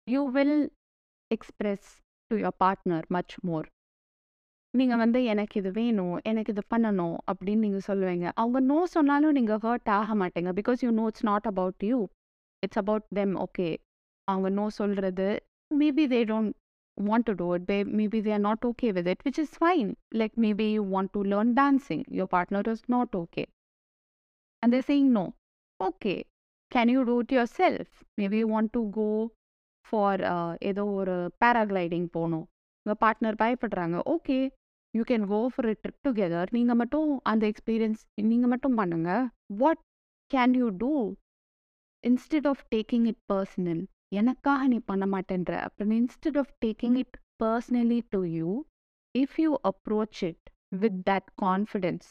you 0.06 0.30
will 0.30 0.70
express 1.30 1.88
to 2.30 2.36
your 2.36 2.58
partner 2.64 3.06
much 3.08 3.34
more 3.42 3.68
நீங்கள் 4.74 4.98
வந்து 4.98 5.24
எனக்கு 5.24 5.60
இது 5.60 5.70
வேணும் 5.70 6.16
எனக்கு 6.22 6.52
இது 6.52 6.62
பண்ணணும் 6.74 7.16
அப்படின்னு 7.30 7.58
நீங்கள் 7.58 7.86
சொல்லுவீங்க. 7.86 8.30
அவங்க 8.34 8.60
நோ 8.60 8.86
சொன்னாலும் 8.86 9.32
நீங்கள் 9.32 9.58
ஹர்ட் 9.58 9.90
ஆக 9.90 10.14
மாட்டீங்க 10.14 10.50
because 10.60 10.82
you 10.82 10.90
know 10.90 11.06
it's 11.06 11.24
not 11.24 11.46
about 11.46 11.82
you 11.82 11.98
it's 12.62 12.78
about 12.78 13.06
them 13.14 13.34
okay 13.36 13.68
அவங்க 14.28 14.48
நோ 14.48 14.68
சொல்கிறது 14.70 15.28
maybe 15.74 16.04
they 16.06 16.20
don't 16.24 16.54
want 17.00 17.26
to 17.26 17.34
do 17.34 17.52
it, 17.54 17.66
they, 17.66 17.84
maybe 17.84 18.20
they 18.20 18.32
are 18.32 18.38
not 18.40 18.64
okay 18.64 18.92
with 18.92 19.06
it, 19.06 19.20
which 19.24 19.38
is 19.38 19.50
fine. 19.50 19.96
Like 20.12 20.36
maybe 20.36 20.66
you 20.70 20.82
want 20.84 21.12
to 21.14 21.22
learn 21.24 21.54
dancing, 21.54 22.04
your 22.08 22.26
partner 22.28 22.62
is 22.66 22.82
not 22.88 23.14
okay. 23.14 23.46
And 24.62 24.72
they're 24.72 24.82
saying 24.82 25.12
no. 25.12 25.34
Okay, 25.80 26.18
can 26.72 26.88
you 26.88 27.04
do 27.04 27.20
it 27.20 27.32
yourself? 27.32 27.86
Maybe 28.18 28.38
you 28.38 28.48
want 28.48 28.72
to 28.74 28.82
go 28.92 29.10
for 29.86 30.10
uh, 30.32 30.52
ஏதோ 30.70 30.82
ஒரு 30.98 31.14
paragliding 31.42 32.08
போகணும் 32.16 32.44
உங்கள் 32.82 32.98
partner 33.04 33.38
பயப்படுறாங்க 33.42 33.98
okay 34.14 34.36
you 34.94 35.02
can 35.10 35.24
go 35.32 35.40
for 35.52 35.68
a 35.72 35.74
trip 35.82 36.04
together 36.06 36.52
நீங்கள் 36.56 36.78
மட்டும் 36.80 37.08
அந்த 37.30 37.44
experience 37.52 38.02
நீங்கள் 38.30 38.52
மட்டும் 38.52 38.76
பண்ணுங்க 38.80 39.10
what 39.62 39.80
can 40.30 40.54
you 40.60 40.68
do 40.82 40.92
instead 42.04 42.48
of 42.52 42.62
taking 42.74 43.06
it 43.12 43.20
personal 43.32 43.82
எனக்காக 44.12 44.66
நீ 44.68 44.78
பண்ண 44.80 45.04
மாட்டேன்ற. 45.06 45.52
அப்படின்னு 45.66 45.98
instead 46.00 46.38
of 46.38 46.52
taking 46.64 46.96
it 46.96 47.16
personally 47.42 48.00
to 48.08 48.20
you 48.38 48.48
if 49.14 49.36
you 49.36 49.50
approach 49.70 50.20
it 50.24 50.44
with 50.74 50.98
that 51.10 51.28
confidence 51.42 52.08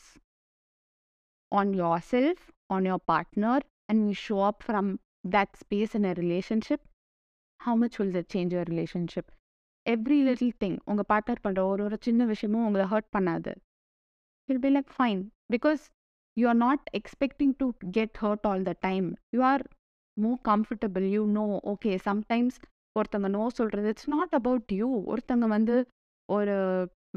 on 1.51 1.73
yourself 2.11 2.43
on 2.73 2.85
your 2.85 3.03
partner 3.11 3.63
and 3.85 4.01
you 4.03 4.13
show 4.27 4.37
up 4.45 4.63
from 4.67 4.89
that 5.29 5.53
space 5.53 5.95
in 5.95 6.03
a 6.03 6.13
relationship 6.23 6.85
how 7.59 7.75
much 7.75 7.95
will 7.95 8.13
that 8.13 8.31
change 8.33 8.53
your 8.53 8.69
relationship 8.73 9.29
every 9.85 10.19
little 10.23 10.53
thing 10.59 10.77
உங்கள் 10.85 11.09
partner 11.09 11.43
பண்ணுற 11.43 11.61
ஒரு 11.63 11.83
ஒரு 11.83 11.97
சின்ன 11.99 12.25
விஷயமும் 12.25 12.65
உங்களை 12.65 12.85
hurt 12.85 13.09
பண்ணாது. 13.17 13.51
Will 14.49 14.59
be 14.59 14.69
like 14.69 14.91
fine 14.97 15.21
because 15.53 15.83
you 16.37 16.47
are 16.47 16.59
not 16.65 16.83
expecting 16.99 17.53
to 17.57 17.67
get 17.91 18.17
hurt 18.21 18.47
all 18.47 18.61
the 18.61 18.73
time 18.79 19.07
you 19.35 19.41
are 19.43 19.63
more 20.19 20.39
comfortable 20.47 21.05
you 21.15 21.23
know 21.31 21.45
okay 21.73 21.91
sometimes 22.05 22.57
ஒருத்தவங்க 22.95 23.29
no 23.29 23.43
சொல்கிறது 23.53 23.89
இட்ஸ் 23.93 24.09
நாட் 24.09 24.33
அபவுட் 24.33 24.71
யூ 24.79 24.89
ஒருத்தவங்க 25.11 25.47
வந்து 25.47 25.75
ஒரு 26.29 26.55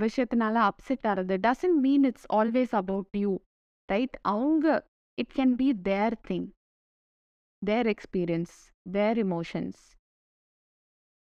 விஷயத்தினால 0.01 0.57
அப்செட் 0.69 1.07
ஆகிறது 1.09 1.37
doesn't 1.47 1.81
mean 1.81 2.05
it's 2.05 2.29
always 2.33 2.75
about 2.75 3.17
you 3.23 3.33
right 3.89 4.17
அவங்க 4.33 4.67
it 5.19 5.33
can 5.37 5.55
be 5.55 5.69
their 5.83 6.17
thing 6.29 6.47
their 7.63 7.89
experience 7.95 8.55
their 8.93 9.19
emotions 9.25 9.81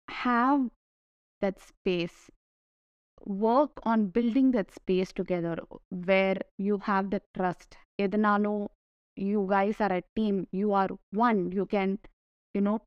have 0.08 0.62
that 1.42 1.62
space 1.68 2.18
work 3.50 3.80
on 3.84 4.04
building 4.14 4.52
that 4.56 4.72
space 4.78 5.12
together 5.18 5.62
where 6.06 6.40
you 6.66 6.76
have 6.86 7.08
the 7.08 7.20
trust 7.38 7.74
எதுனாலும் 8.02 8.62
you 9.19 9.45
guys 9.49 9.79
are 9.79 9.93
a 9.93 10.03
team 10.15 10.47
you 10.51 10.73
are 10.73 10.89
one 11.11 11.51
you 11.51 11.65
can 11.65 11.97
you 12.55 12.61
know 12.61 12.77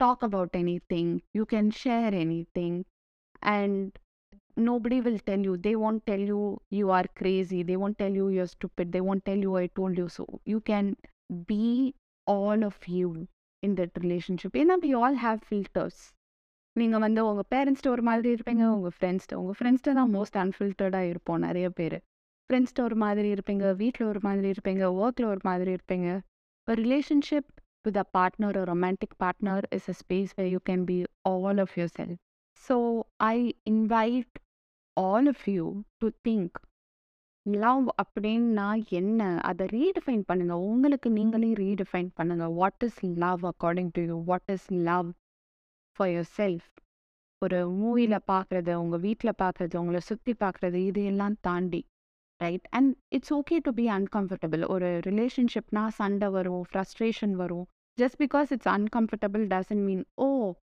talk 0.00 0.22
about 0.22 0.50
anything 0.54 1.08
you 1.34 1.44
can 1.46 1.70
share 1.70 2.12
anything 2.14 2.84
and 3.42 3.98
nobody 4.56 5.00
will 5.00 5.18
tell 5.20 5.38
you 5.40 5.56
they 5.56 5.74
won't 5.76 6.04
tell 6.06 6.24
you 6.32 6.40
you 6.70 6.90
are 6.90 7.06
crazy 7.14 7.62
they 7.62 7.76
won't 7.76 7.98
tell 7.98 8.12
you 8.12 8.28
you're 8.28 8.46
stupid 8.46 8.92
they 8.92 9.00
won't 9.00 9.24
tell 9.24 9.38
you 9.38 9.56
i 9.56 9.66
told 9.80 9.96
you 9.96 10.08
so 10.08 10.26
you 10.44 10.60
can 10.60 10.94
be 11.46 11.94
all 12.26 12.62
of 12.64 12.76
you 12.88 13.10
in 13.62 13.74
that 13.74 13.92
relationship 14.04 14.52
ஏன்னா 14.62 14.76
we 14.84 14.90
all 15.02 15.16
have 15.26 15.40
filters 15.50 15.98
நீங்கள் 16.76 17.02
வந்து 17.04 17.20
உங்கள் 17.28 17.48
பேரண்ட்ஸ்ட்டு 17.52 17.90
ஒரு 17.94 18.02
மாதிரி 18.08 18.28
இருப்பீங்க 18.34 18.64
உங்கள் 18.74 18.94
ஃப்ரெண்ட்ஸ்ட்டு 18.96 19.38
உங்கள் 19.40 19.56
ஃப்ரெண்ட்ஸ்ட்டு 19.58 19.94
தான் 19.98 20.12
மோஸ்ட் 20.16 20.36
அன்ஃபில்டர்டாக 20.42 21.08
இருப்போம் 21.12 21.44
நிறைய 21.46 21.66
பேர் 21.78 21.96
ஃப்ரெண்ட்ஸ்ட்டு 22.49 22.83
ஒரு 22.83 22.95
மாதிரி 22.95 23.27
இருப்பீங்க 23.35 23.65
வீட்டில் 23.79 24.09
ஒரு 24.09 24.19
மாதிரி 24.23 24.47
இருப்பீங்க 24.53 24.83
ஒர்க்கில் 24.99 25.29
ஒரு 25.33 25.41
மாதிரி 25.43 25.71
இருப்பீங்க. 25.77 26.09
ஒரு 26.67 26.77
relationship 26.83 27.49
with 27.85 27.97
a 27.97 28.05
partner 28.17 28.57
romantic 28.71 29.15
partner 29.23 29.65
is 29.77 29.89
a 29.89 29.95
space 30.01 30.33
way 30.37 30.45
you 30.49 30.59
can 30.69 30.83
be 30.91 30.97
all 31.31 31.61
of 31.63 31.73
yourself 31.97 32.19
so 32.63 32.75
I 33.29 33.37
invite 33.71 34.35
all 34.97 35.29
of 35.33 35.45
you 35.55 35.65
to 35.97 36.09
think 36.27 36.55
love 37.45 37.87
அப்படின்னா 38.03 38.67
என்ன? 38.99 39.19
அதை 39.49 39.65
ரீடிஃபைன் 39.75 40.23
பண்ணுங்கள் 40.29 40.63
உங்களுக்கு 40.69 41.09
நீங்களே 41.09 41.51
ரீடிஃபைன் 41.63 42.09
பண்ணுங்கள் 42.19 42.53
what 42.61 42.85
is 42.87 43.01
love 43.25 43.43
according 43.51 43.91
to 43.97 44.03
you 44.03 44.17
what 44.29 44.53
is 44.55 44.69
love 44.89 45.09
for 45.97 46.09
yourself 46.39 46.69
ஒரு 47.41 47.59
மூவியில் 47.81 48.17
பார்க்குறது 48.31 48.73
உங்கள் 48.83 48.99
வீட்டில் 48.99 49.39
பார்க்குறது 49.43 49.75
உங்களை 49.75 50.01
சுற்றி 50.09 50.33
பார்க்குறது 50.39 50.79
இது 50.89 51.03
எல்லாம் 51.05 51.37
தாண்டி. 51.41 51.81
Right 52.41 52.67
and 52.77 52.91
it's 53.15 53.33
okay 53.37 53.57
to 53.65 53.71
be 53.79 53.85
uncomfortable 53.97 54.63
ஒரு 54.73 54.87
ரிலேஷன்ஷிப்னா 55.07 55.83
சண்டை 55.99 56.27
வரும் 56.35 56.63
ஃப்ரஸ்ட்ரேஷன் 56.69 57.35
வரும். 57.41 57.65
Just 57.97 58.19
because 58.23 58.49
it's 58.55 58.71
uncomfortable 58.77 59.43
doesn't 59.53 59.83
mean 59.89 60.03
oh 60.25 60.29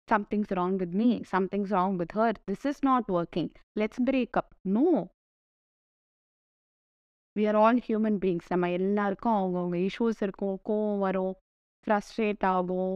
something's 0.07 0.53
wrong 0.59 0.77
with 0.81 0.95
me 1.01 1.09
something's 1.33 1.73
wrong 1.77 1.95
with 2.01 2.13
her 2.19 2.37
this 2.49 2.65
is 2.71 2.81
not 2.89 3.07
working 3.19 3.49
let's 3.81 4.01
break 4.09 4.37
up 4.41 4.51
no 4.75 4.85
we 7.35 7.45
are 7.51 7.59
all 7.63 7.81
human 7.87 8.19
beings 8.23 8.51
நம்ம 8.53 8.69
எல்லாருக்கும் 8.79 9.37
அவங்கவுங்க 9.39 9.79
issues 9.87 10.21
இருக்கும். 10.27 10.55
கோவம் 10.69 11.01
வரும் 11.07 11.33
ஃப்ரஸ்ட்ரேட் 11.87 12.45
ஆகும் 12.55 12.95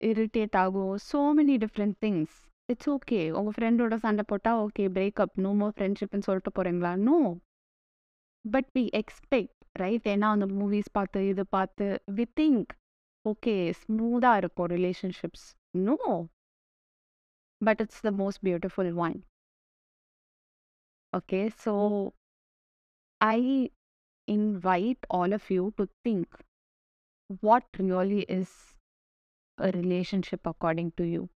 irritate 0.00 0.56
ஆகும். 0.64 0.94
So 1.10 1.20
many 1.38 1.56
different 1.64 1.96
things 2.04 2.34
it's 2.68 2.88
okay 2.94 3.20
உங்கள் 3.38 3.54
ஃப்ரெண்டோட 3.56 3.96
சண்டை 4.04 4.24
போட்டால் 4.30 4.60
ஓகே 4.64 4.86
பிரேக்கப் 4.96 5.36
நோ 5.44 5.50
மோர் 5.60 5.74
ஃப்ரெண்ட்ஷிப்னு 5.76 6.26
சொல்லிட்டு 6.28 6.52
போகிறீங்களா 6.56 6.92
no 7.08 7.18
but 8.45 8.69
we 8.77 8.83
expect 9.01 9.57
right 9.83 10.07
ஏன்னா 10.13 10.29
அந்த 10.35 10.47
மூவிஸ் 10.59 10.91
பார்த்து 10.97 11.27
இது 11.31 11.45
பார்த்து 11.57 11.87
வி 12.19 12.25
திங்க் 12.41 12.71
ஓகே 13.25 13.55
ஸ்மூத்தாக 13.81 14.41
இருக்கும் 14.43 14.71
relationships 14.77 15.47
no 15.87 15.97
but 17.61 17.79
it's 17.79 18.01
the 18.01 18.11
most 18.11 18.43
beautiful 18.43 18.91
one. 18.91 19.23
Okay, 21.13 21.51
so 21.55 22.13
I 23.21 23.69
invite 24.27 24.97
all 25.09 25.33
of 25.33 25.49
you 25.49 25.73
to 25.77 25.87
think 26.03 26.27
what 27.41 27.63
really 27.77 28.21
is 28.21 28.49
a 29.57 29.71
relationship 29.71 30.41
according 30.45 30.93
to 30.97 31.03
you. 31.03 31.29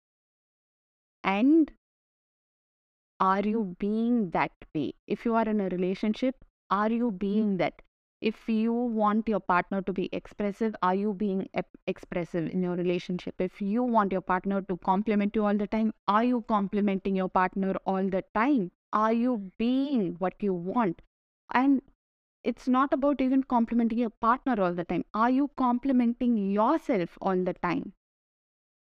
And 1.23 1.71
are 3.19 3.41
you 3.41 3.75
being 3.79 4.31
that 4.31 4.51
way? 4.73 4.93
If 5.07 5.25
you 5.25 5.35
are 5.35 5.47
in 5.47 5.61
a 5.61 5.69
relationship, 5.69 6.35
are 6.70 6.90
you 6.90 7.11
being 7.12 7.54
mm. 7.54 7.59
that? 7.59 7.83
If 8.20 8.48
you 8.48 8.72
want 8.72 9.28
your 9.28 9.40
partner 9.40 9.83
to 9.83 9.92
be 9.92 10.09
expressive, 10.12 10.74
are 10.83 10.94
you 10.94 11.14
being 11.14 11.48
ep- 11.54 11.76
expressive 11.87 12.48
in 12.50 12.62
your 12.62 12.76
relationship? 12.76 13.40
If 13.40 13.61
you 13.62 13.83
want 13.83 14.12
your 14.12 14.20
partner 14.20 14.62
to 14.62 14.76
compliment 14.78 15.35
you 15.35 15.46
all 15.46 15.56
the 15.56 15.66
time, 15.66 15.94
are 16.09 16.24
you 16.24 16.42
complimenting 16.48 17.16
your 17.16 17.28
partner 17.28 17.74
all 17.87 18.09
the 18.09 18.24
time? 18.35 18.72
Are 18.92 19.12
you 19.12 19.52
being 19.59 20.16
what 20.18 20.35
you 20.40 20.52
want? 20.54 21.02
And 21.52 21.83
it's 22.44 22.68
not 22.68 22.92
about 22.92 23.20
even 23.20 23.42
complimenting 23.44 23.98
your 23.98 24.11
partner 24.11 24.61
all 24.62 24.74
the 24.74 24.85
time. 24.85 25.04
Are 25.14 25.30
you 25.30 25.50
complimenting 25.56 26.37
yourself 26.50 27.18
all 27.22 27.37
the 27.44 27.54
time? 27.54 27.94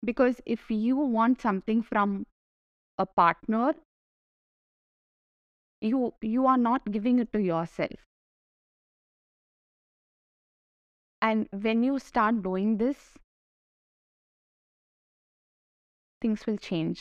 Because 0.04 0.40
if 0.46 0.70
you 0.70 0.96
want 0.96 1.40
something 1.40 1.82
from 1.82 2.26
a 2.98 3.06
partner, 3.06 3.74
you 5.84 6.00
you 6.34 6.42
are 6.52 6.60
not 6.68 6.82
giving 6.96 7.18
it 7.22 7.30
to 7.36 7.40
yourself. 7.50 8.00
And 11.22 11.46
when 11.64 11.78
you 11.88 11.96
start 12.06 12.40
doing 12.46 12.70
this, 12.78 13.00
things 16.22 16.42
will 16.46 16.60
change. 16.70 17.00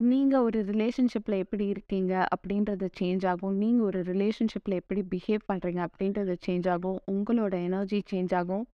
நீங்க 0.00 0.42
ஒரு 0.42 0.64
ரிலேஷன்ஷிப்ல 0.64 1.38
எப்படி 1.38 1.66
இருக்கீங்க 1.66 2.26
அப்படின்றது 2.36 2.86
change 3.00 3.24
ஆகும். 3.26 3.54
நீங்க 3.54 3.82
ஒரு 3.82 4.02
ரிலேஷன்ஷிப்ல 4.02 4.76
எப்படி 4.82 5.02
பிஹேவ் 5.14 5.40
பண்றீங்க 5.52 5.80
அப்படின்றது 5.88 6.36
சேஞ்ச் 6.46 6.68
ஆகும். 6.70 7.00
உங்களோட 7.06 7.64
எனர்ஜி 7.64 8.02
சேஞ்ச் 8.10 8.34
ஆகும். 8.34 8.64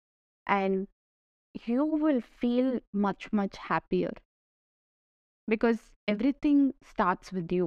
And 0.43 0.87
you 1.67 1.85
will 2.03 2.23
feel 2.37 2.73
much 2.91 3.27
much 3.31 3.59
happier. 3.69 4.19
Because 5.51 5.83
everything 6.11 6.65
starts 6.91 7.33
with 7.33 7.53
you. 7.53 7.67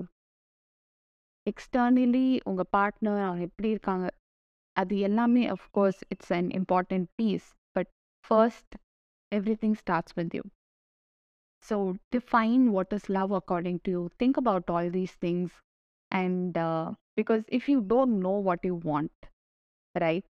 Externally 1.49 2.27
உங்க 2.49 2.63
பார்ட்னர் 2.75 3.21
அவங்க 3.25 3.43
எப்படி 3.49 3.69
இருக்காங்க 3.69 4.07
அது 4.75 4.95
எல்லாமே 5.07 5.43
of course 5.55 6.01
it's 6.13 6.33
an 6.37 6.49
important 6.59 7.07
piece 7.19 7.47
but 7.75 7.91
first 8.25 8.75
everything 9.31 9.77
starts 9.81 10.15
with 10.19 10.35
you 10.37 10.43
so 11.65 11.77
define 12.15 12.65
what 12.75 12.93
is 12.97 13.07
love 13.17 13.33
according 13.39 13.79
to 13.83 13.91
you 13.91 14.03
think 14.21 14.39
about 14.43 14.69
all 14.75 14.89
these 14.97 15.15
things 15.25 15.55
and 16.11 16.57
because 17.17 17.43
if 17.57 17.67
you 17.73 17.79
don't 17.93 18.17
know 18.27 18.33
what 18.47 18.65
you 18.69 18.75
want 18.85 19.25
right 19.95 20.27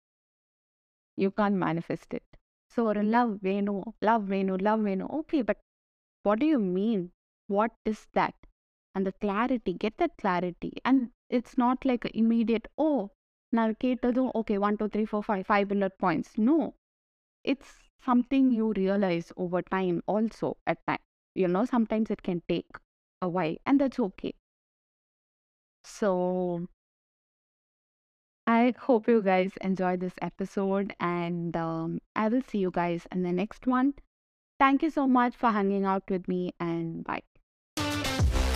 you 1.17 1.29
can't 1.35 1.57
manifest 1.65 2.13
it 2.19 2.29
so 2.77 2.81
ஒரு 2.89 3.03
love 3.15 3.31
வேணும் 3.47 3.85
love 4.01 4.25
வேணும் 4.33 4.61
love 4.67 4.81
வேணும் 4.81 5.11
okay 5.19 5.39
but 5.43 5.61
what 6.25 6.41
do 6.43 6.47
you 6.47 6.59
mean 6.75 7.03
what 7.49 7.75
is 7.85 8.03
that 8.13 8.39
and 8.94 9.06
the 9.06 9.12
clarity 9.12 9.72
get 9.72 9.96
that 9.98 10.16
clarity 10.16 10.72
and 10.84 11.10
it's 11.28 11.56
not 11.58 11.84
like 11.84 12.04
a 12.04 12.16
immediate 12.22 12.68
oh 12.86 13.10
now 13.58 13.66
கேட்டதும் 13.84 14.30
okay 14.40 14.58
one 14.66 14.76
two 14.80 14.88
three 14.94 15.08
four 15.12 15.22
five 15.30 15.46
five 15.52 15.66
bullet 15.72 15.94
points 16.04 16.30
no 16.50 16.58
it's 17.52 17.72
something 18.08 18.50
you 18.58 18.72
realize 18.82 19.32
over 19.44 19.62
time 19.76 20.02
also 20.14 20.56
at 20.72 20.78
time 20.86 21.04
you 21.42 21.48
know 21.54 21.64
sometimes 21.74 22.10
it 22.16 22.22
can 22.28 22.40
take 22.54 22.72
a 23.26 23.28
while 23.36 23.56
and 23.66 23.80
that's 23.80 24.00
okay 24.08 24.34
so 25.84 26.10
I 28.46 28.74
hope 28.78 29.08
you 29.08 29.22
guys 29.22 29.56
enjoy 29.60 29.96
this 29.96 30.14
episode 30.20 30.94
and 31.00 31.56
um, 31.56 32.00
I 32.14 32.28
will 32.28 32.42
see 32.42 32.58
you 32.58 32.70
guys 32.70 33.06
in 33.10 33.22
the 33.22 33.32
next 33.32 33.66
one. 33.66 33.94
Thank 34.58 34.82
you 34.82 34.90
so 34.90 35.06
much 35.06 35.36
for 35.36 35.50
hanging 35.50 35.84
out 35.84 36.10
with 36.10 36.28
me 36.28 36.54
and 36.60 37.04
bye. 37.04 37.22